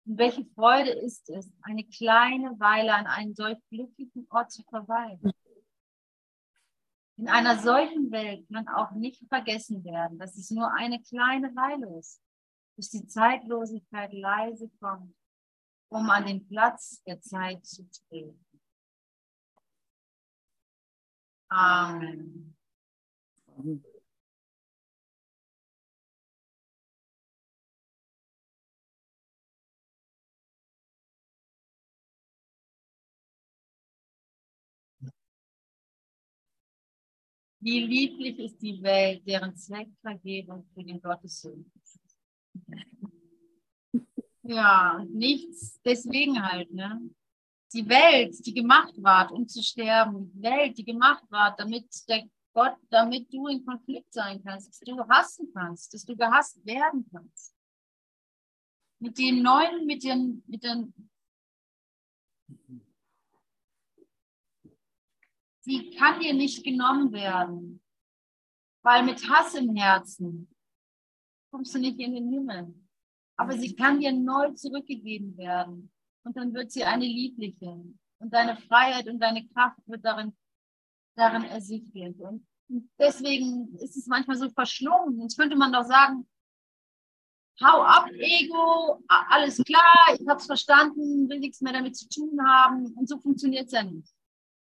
Und 0.06 0.18
welche 0.18 0.46
Freude 0.56 0.91
ist 0.91 1.30
es, 1.30 1.52
eine 1.62 1.86
kleine 1.86 2.60
Weile 2.60 2.94
an 2.94 3.08
einem 3.08 3.34
solch 3.34 3.60
glücklichen 3.70 4.28
Ort 4.30 4.52
zu 4.52 4.64
verweilen. 4.64 5.20
In 7.18 7.30
einer 7.30 7.60
solchen 7.60 8.12
Welt 8.12 8.46
kann 8.52 8.68
auch 8.68 8.91
nicht 8.91 9.24
vergessen 9.30 9.84
werden, 9.86 10.18
dass 10.18 10.36
es 10.36 10.50
nur 10.50 10.74
eine 10.74 11.02
kleine 11.02 11.56
Weile 11.56 12.00
ist, 12.00 12.22
bis 12.76 12.89
die 12.89 13.06
Zeitlosigkeit 13.06 14.12
leise 14.14 14.70
kommt, 14.80 15.16
um 15.89 16.10
an 16.10 16.26
den 16.26 16.48
Platz 16.48 17.04
der 17.04 17.22
Zeit 17.22 17.66
zu 17.66 17.88
treten. 18.10 18.53
Amen. 21.54 22.56
Wie 37.60 37.80
lieblich 37.80 38.39
ist 38.39 38.62
die 38.62 38.82
Welt, 38.82 39.26
deren 39.28 39.56
Zweckvergebung 39.56 40.66
für 40.74 40.84
den 40.84 40.99
Gottessohn. 40.99 41.72
Ja, 44.41 45.06
nichts, 45.08 45.80
deswegen 45.86 46.43
halt, 46.43 46.74
ne? 46.74 46.99
Die 47.74 47.88
Welt, 47.89 48.45
die 48.45 48.53
gemacht 48.53 48.93
war, 48.97 49.32
um 49.32 49.47
zu 49.47 49.61
sterben, 49.63 50.32
die 50.32 50.43
Welt, 50.43 50.78
die 50.78 50.86
gemacht 50.86 51.24
war, 51.30 51.55
damit 51.55 51.88
der 52.07 52.30
Gott, 52.53 52.78
damit 52.89 53.34
du 53.34 53.47
in 53.47 53.65
Konflikt 53.65 54.13
sein 54.13 54.43
kannst, 54.43 54.69
dass 54.69 54.80
du 54.80 55.07
hassen 55.09 55.51
kannst, 55.53 55.91
dass 55.93 56.05
du 56.05 56.15
gehasst 56.15 56.63
werden 56.65 57.09
kannst. 57.11 57.55
Mit 58.99 59.17
den 59.17 59.41
neuen, 59.41 59.88
mit 59.88 60.03
den, 60.03 60.43
mit 60.45 60.63
den, 60.63 60.93
sie 65.61 65.89
kann 65.91 66.19
dir 66.19 66.34
nicht 66.34 66.63
genommen 66.63 67.11
werden, 67.11 67.82
weil 68.84 69.03
mit 69.03 69.28
Hass 69.28 69.55
im 69.55 69.76
Herzen 69.76 70.47
kommst 71.49 71.74
du 71.74 71.80
nicht 71.80 71.99
in 71.99 72.13
den 72.13 72.30
Himmel. 72.30 72.74
Aber 73.36 73.57
sie 73.57 73.76
kann 73.76 73.99
dir 73.99 74.11
neu 74.11 74.51
zurückgegeben 74.51 75.36
werden 75.38 75.93
und 76.24 76.38
dann 76.38 76.53
wird 76.53 76.71
sie 76.71 76.84
eine 76.84 77.05
liebliche. 77.05 77.84
Und 78.19 78.34
deine 78.34 78.55
Freiheit 78.57 79.07
und 79.07 79.19
deine 79.19 79.45
Kraft 79.49 79.80
wird 79.86 80.03
darin, 80.05 80.36
darin 81.15 81.43
ersichtlich. 81.43 82.17
Und 82.19 82.47
deswegen 82.97 83.76
ist 83.76 83.97
es 83.97 84.07
manchmal 84.07 84.38
so 84.38 84.49
verschlungen. 84.49 85.21
Jetzt 85.21 85.38
könnte 85.38 85.55
man 85.55 85.74
doch 85.74 85.84
sagen, 85.84 86.26
hau 87.61 87.82
ab, 87.84 88.09
Ego, 88.11 89.03
alles 89.07 89.61
klar, 89.63 90.17
ich 90.17 90.28
habe 90.28 90.39
es 90.39 90.45
verstanden, 90.45 91.30
will 91.30 91.39
nichts 91.39 91.61
mehr 91.61 91.74
damit 91.74 91.97
zu 91.97 92.07
tun 92.07 92.39
haben. 92.45 92.86
Und 92.93 93.07
so 93.07 93.19
funktioniert 93.19 93.67
es 93.67 93.74
ja 93.74 93.84
nicht. 93.84 94.09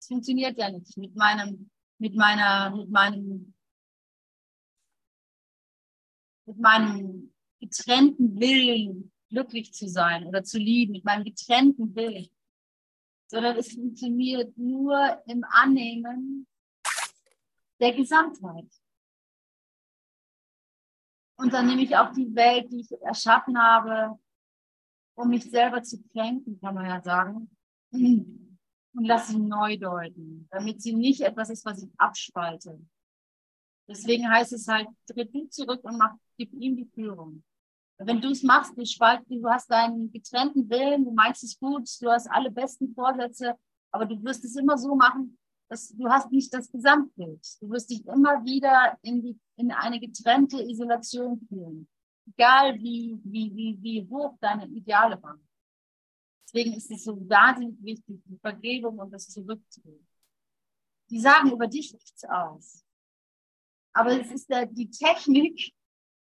Es 0.00 0.06
funktioniert 0.06 0.56
ja 0.56 0.70
nicht 0.70 0.96
mit 0.96 1.14
meinem, 1.16 1.70
mit 1.98 2.14
meiner, 2.14 2.74
mit 2.74 2.90
meinem, 2.90 3.54
mit 6.46 6.58
meinem 6.58 7.34
getrennten 7.60 8.38
Willen 8.38 9.12
glücklich 9.28 9.72
zu 9.72 9.88
sein 9.88 10.26
oder 10.26 10.42
zu 10.42 10.58
lieben, 10.58 10.92
mit 10.92 11.04
meinem 11.04 11.24
getrennten 11.24 11.94
Willen, 11.94 12.28
sondern 13.26 13.56
es 13.56 13.72
funktioniert 13.72 14.56
nur 14.56 15.22
im 15.26 15.44
Annehmen 15.44 16.46
der 17.80 17.94
Gesamtheit. 17.94 18.68
Und 21.36 21.52
dann 21.52 21.66
nehme 21.66 21.82
ich 21.82 21.96
auch 21.96 22.12
die 22.12 22.34
Welt, 22.34 22.70
die 22.72 22.80
ich 22.80 22.90
erschaffen 23.02 23.56
habe, 23.56 24.18
um 25.14 25.28
mich 25.28 25.44
selber 25.44 25.82
zu 25.82 26.02
kränken, 26.12 26.60
kann 26.60 26.74
man 26.74 26.86
ja 26.86 27.00
sagen, 27.00 27.50
und 27.90 29.04
lasse 29.04 29.32
sie 29.32 29.38
neu 29.38 29.76
deuten, 29.76 30.48
damit 30.50 30.82
sie 30.82 30.94
nicht 30.94 31.20
etwas 31.20 31.50
ist, 31.50 31.64
was 31.64 31.82
ich 31.82 31.90
abspalte. 31.96 32.80
Deswegen 33.88 34.28
heißt 34.28 34.52
es 34.52 34.66
halt, 34.68 34.88
tritt 35.06 35.34
du 35.34 35.48
zurück 35.48 35.82
und 35.84 35.96
mach, 35.96 36.14
gib 36.36 36.52
ihm 36.52 36.76
die 36.76 36.90
Führung. 36.92 37.42
Wenn 37.98 38.20
du 38.20 38.30
es 38.30 38.44
machst, 38.44 38.78
du 38.78 38.86
spaltest, 38.86 39.30
du 39.30 39.48
hast 39.48 39.70
deinen 39.70 40.10
getrennten 40.12 40.70
Willen, 40.70 41.04
du 41.04 41.10
meinst 41.10 41.42
es 41.42 41.58
gut, 41.58 41.88
du 42.00 42.10
hast 42.10 42.30
alle 42.30 42.50
besten 42.50 42.94
Vorsätze, 42.94 43.56
aber 43.90 44.06
du 44.06 44.22
wirst 44.22 44.44
es 44.44 44.54
immer 44.54 44.78
so 44.78 44.94
machen, 44.94 45.36
dass 45.68 45.88
du 45.88 46.08
hast 46.08 46.30
nicht 46.30 46.52
das 46.54 46.70
Gesamtbild. 46.70 47.44
Du 47.60 47.70
wirst 47.70 47.90
dich 47.90 48.06
immer 48.06 48.44
wieder 48.44 48.96
in, 49.02 49.22
die, 49.22 49.38
in 49.56 49.72
eine 49.72 49.98
getrennte 49.98 50.62
Isolation 50.62 51.40
fühlen. 51.48 51.88
Egal 52.26 52.78
wie, 52.78 53.18
wie, 53.24 53.54
wie, 53.54 53.78
wie 53.80 54.08
hoch 54.08 54.36
deine 54.40 54.66
Ideale 54.66 55.20
waren. 55.22 55.46
Deswegen 56.44 56.74
ist 56.74 56.90
es 56.90 57.04
so 57.04 57.16
wahnsinnig 57.28 57.82
wichtig, 57.82 58.22
die 58.24 58.38
Vergebung 58.38 58.98
und 58.98 59.10
das 59.10 59.28
Zurückzugehen. 59.28 60.06
Die 61.10 61.20
sagen 61.20 61.50
über 61.50 61.66
dich 61.66 61.92
nichts 61.92 62.24
aus. 62.24 62.84
Aber 63.92 64.18
es 64.18 64.30
ist 64.30 64.48
der, 64.48 64.66
die 64.66 64.88
Technik, 64.88 65.74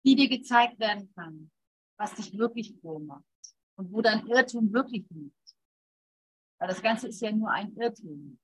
die 0.05 0.17
dir 0.17 0.29
gezeigt 0.29 0.79
werden 0.79 1.11
kann. 1.15 1.51
Was 2.01 2.15
dich 2.15 2.37
wirklich 2.37 2.75
froh 2.81 2.99
macht 2.99 3.23
und 3.77 3.93
wo 3.93 4.01
dein 4.01 4.27
Irrtum 4.27 4.73
wirklich 4.73 5.05
liegt. 5.11 5.37
Weil 6.59 6.69
das 6.69 6.83
Ganze 6.83 7.09
ist 7.09 7.21
ja 7.21 7.31
nur 7.31 7.51
ein 7.51 7.77
Irrtum. 7.77 8.39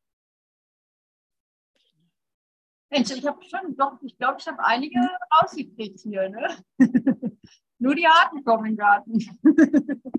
Mensch, 2.91 3.11
ich 3.11 3.27
habe 3.27 3.43
schon, 3.43 3.75
doch, 3.75 4.01
ich 4.03 4.17
glaube, 4.19 4.37
ich 4.39 4.47
habe 4.47 4.63
einige 4.65 5.01
rausgekriegt 5.33 6.01
hier, 6.01 6.29
ne? 6.29 6.65
Nur 7.79 7.95
die 7.95 8.07
Harten 8.07 8.45
kommen 8.45 8.67
im 8.67 8.77
Garten. 8.77 9.19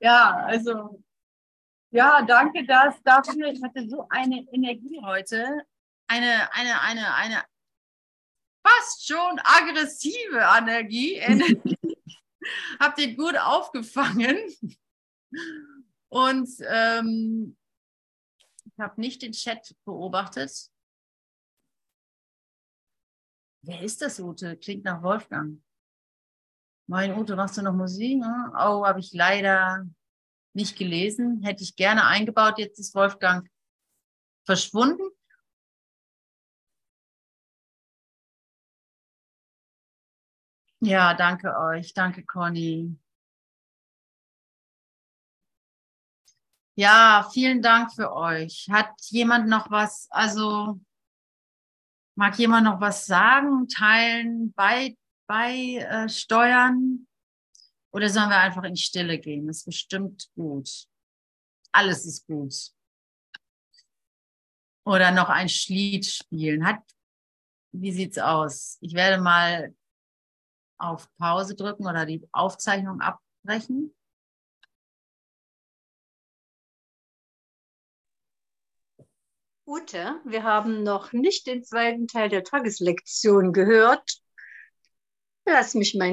ja, 0.00 0.36
also, 0.44 1.02
ja, 1.90 2.22
danke 2.22 2.66
das, 2.66 3.02
dafür. 3.02 3.46
Ich 3.48 3.62
hatte 3.62 3.88
so 3.88 4.06
eine 4.08 4.46
Energie 4.52 5.00
heute. 5.02 5.64
Eine, 6.06 6.52
eine, 6.52 6.80
eine, 6.82 7.14
eine 7.14 7.44
fast 8.62 9.06
schon 9.06 9.40
aggressive 9.42 10.38
Energie. 10.58 11.14
Energie. 11.14 11.76
Habt 12.78 12.98
ihr 12.98 13.16
gut 13.16 13.36
aufgefangen. 13.36 14.38
Und 16.08 16.48
ähm, 16.60 17.56
ich 18.64 18.78
habe 18.78 19.00
nicht 19.00 19.22
den 19.22 19.32
Chat 19.32 19.74
beobachtet. 19.84 20.70
Wer 23.62 23.82
ist 23.82 24.00
das, 24.00 24.18
Ute? 24.18 24.56
Klingt 24.56 24.84
nach 24.84 25.02
Wolfgang. 25.02 25.62
Mein 26.88 27.16
Ute, 27.16 27.36
machst 27.36 27.56
du 27.56 27.62
noch 27.62 27.74
Musik? 27.74 28.22
Oh, 28.24 28.84
habe 28.84 29.00
ich 29.00 29.12
leider 29.12 29.86
nicht 30.54 30.76
gelesen. 30.76 31.42
Hätte 31.42 31.62
ich 31.62 31.76
gerne 31.76 32.06
eingebaut. 32.06 32.58
Jetzt 32.58 32.80
ist 32.80 32.94
Wolfgang 32.94 33.48
verschwunden. 34.44 35.08
Ja, 40.80 41.14
danke 41.14 41.56
euch. 41.58 41.92
Danke, 41.94 42.24
Conny. 42.24 42.96
Ja, 46.74 47.28
vielen 47.32 47.60
Dank 47.60 47.92
für 47.92 48.12
euch. 48.12 48.68
Hat 48.70 48.90
jemand 49.10 49.48
noch 49.48 49.70
was, 49.70 50.08
also 50.10 50.80
Mag 52.20 52.38
jemand 52.38 52.66
noch 52.66 52.80
was 52.82 53.06
sagen, 53.06 53.66
teilen, 53.66 54.52
bei, 54.52 54.94
beisteuern? 55.26 57.06
Äh, 57.06 57.96
Oder 57.96 58.10
sollen 58.10 58.28
wir 58.28 58.36
einfach 58.36 58.64
in 58.64 58.76
Stille 58.76 59.18
gehen? 59.18 59.46
Das 59.46 59.58
ist 59.58 59.64
bestimmt 59.64 60.28
gut. 60.34 60.86
Alles 61.72 62.04
ist 62.04 62.26
gut. 62.26 62.54
Oder 64.84 65.12
noch 65.12 65.30
ein 65.30 65.48
Schlied 65.48 66.04
spielen. 66.04 66.66
Hat, 66.66 66.82
wie 67.72 67.92
sieht's 67.92 68.18
aus? 68.18 68.76
Ich 68.82 68.92
werde 68.92 69.22
mal 69.22 69.74
auf 70.80 71.08
Pause 71.18 71.54
drücken 71.54 71.86
oder 71.86 72.06
die 72.06 72.26
Aufzeichnung 72.32 73.00
abbrechen. 73.00 73.94
Ute, 79.66 80.20
wir 80.24 80.42
haben 80.42 80.82
noch 80.82 81.12
nicht 81.12 81.46
den 81.46 81.62
zweiten 81.62 82.08
Teil 82.08 82.28
der 82.28 82.42
Tageslektion 82.42 83.52
gehört. 83.52 84.20
Lass 85.46 85.74
mich 85.74 85.94
meine 85.94 86.08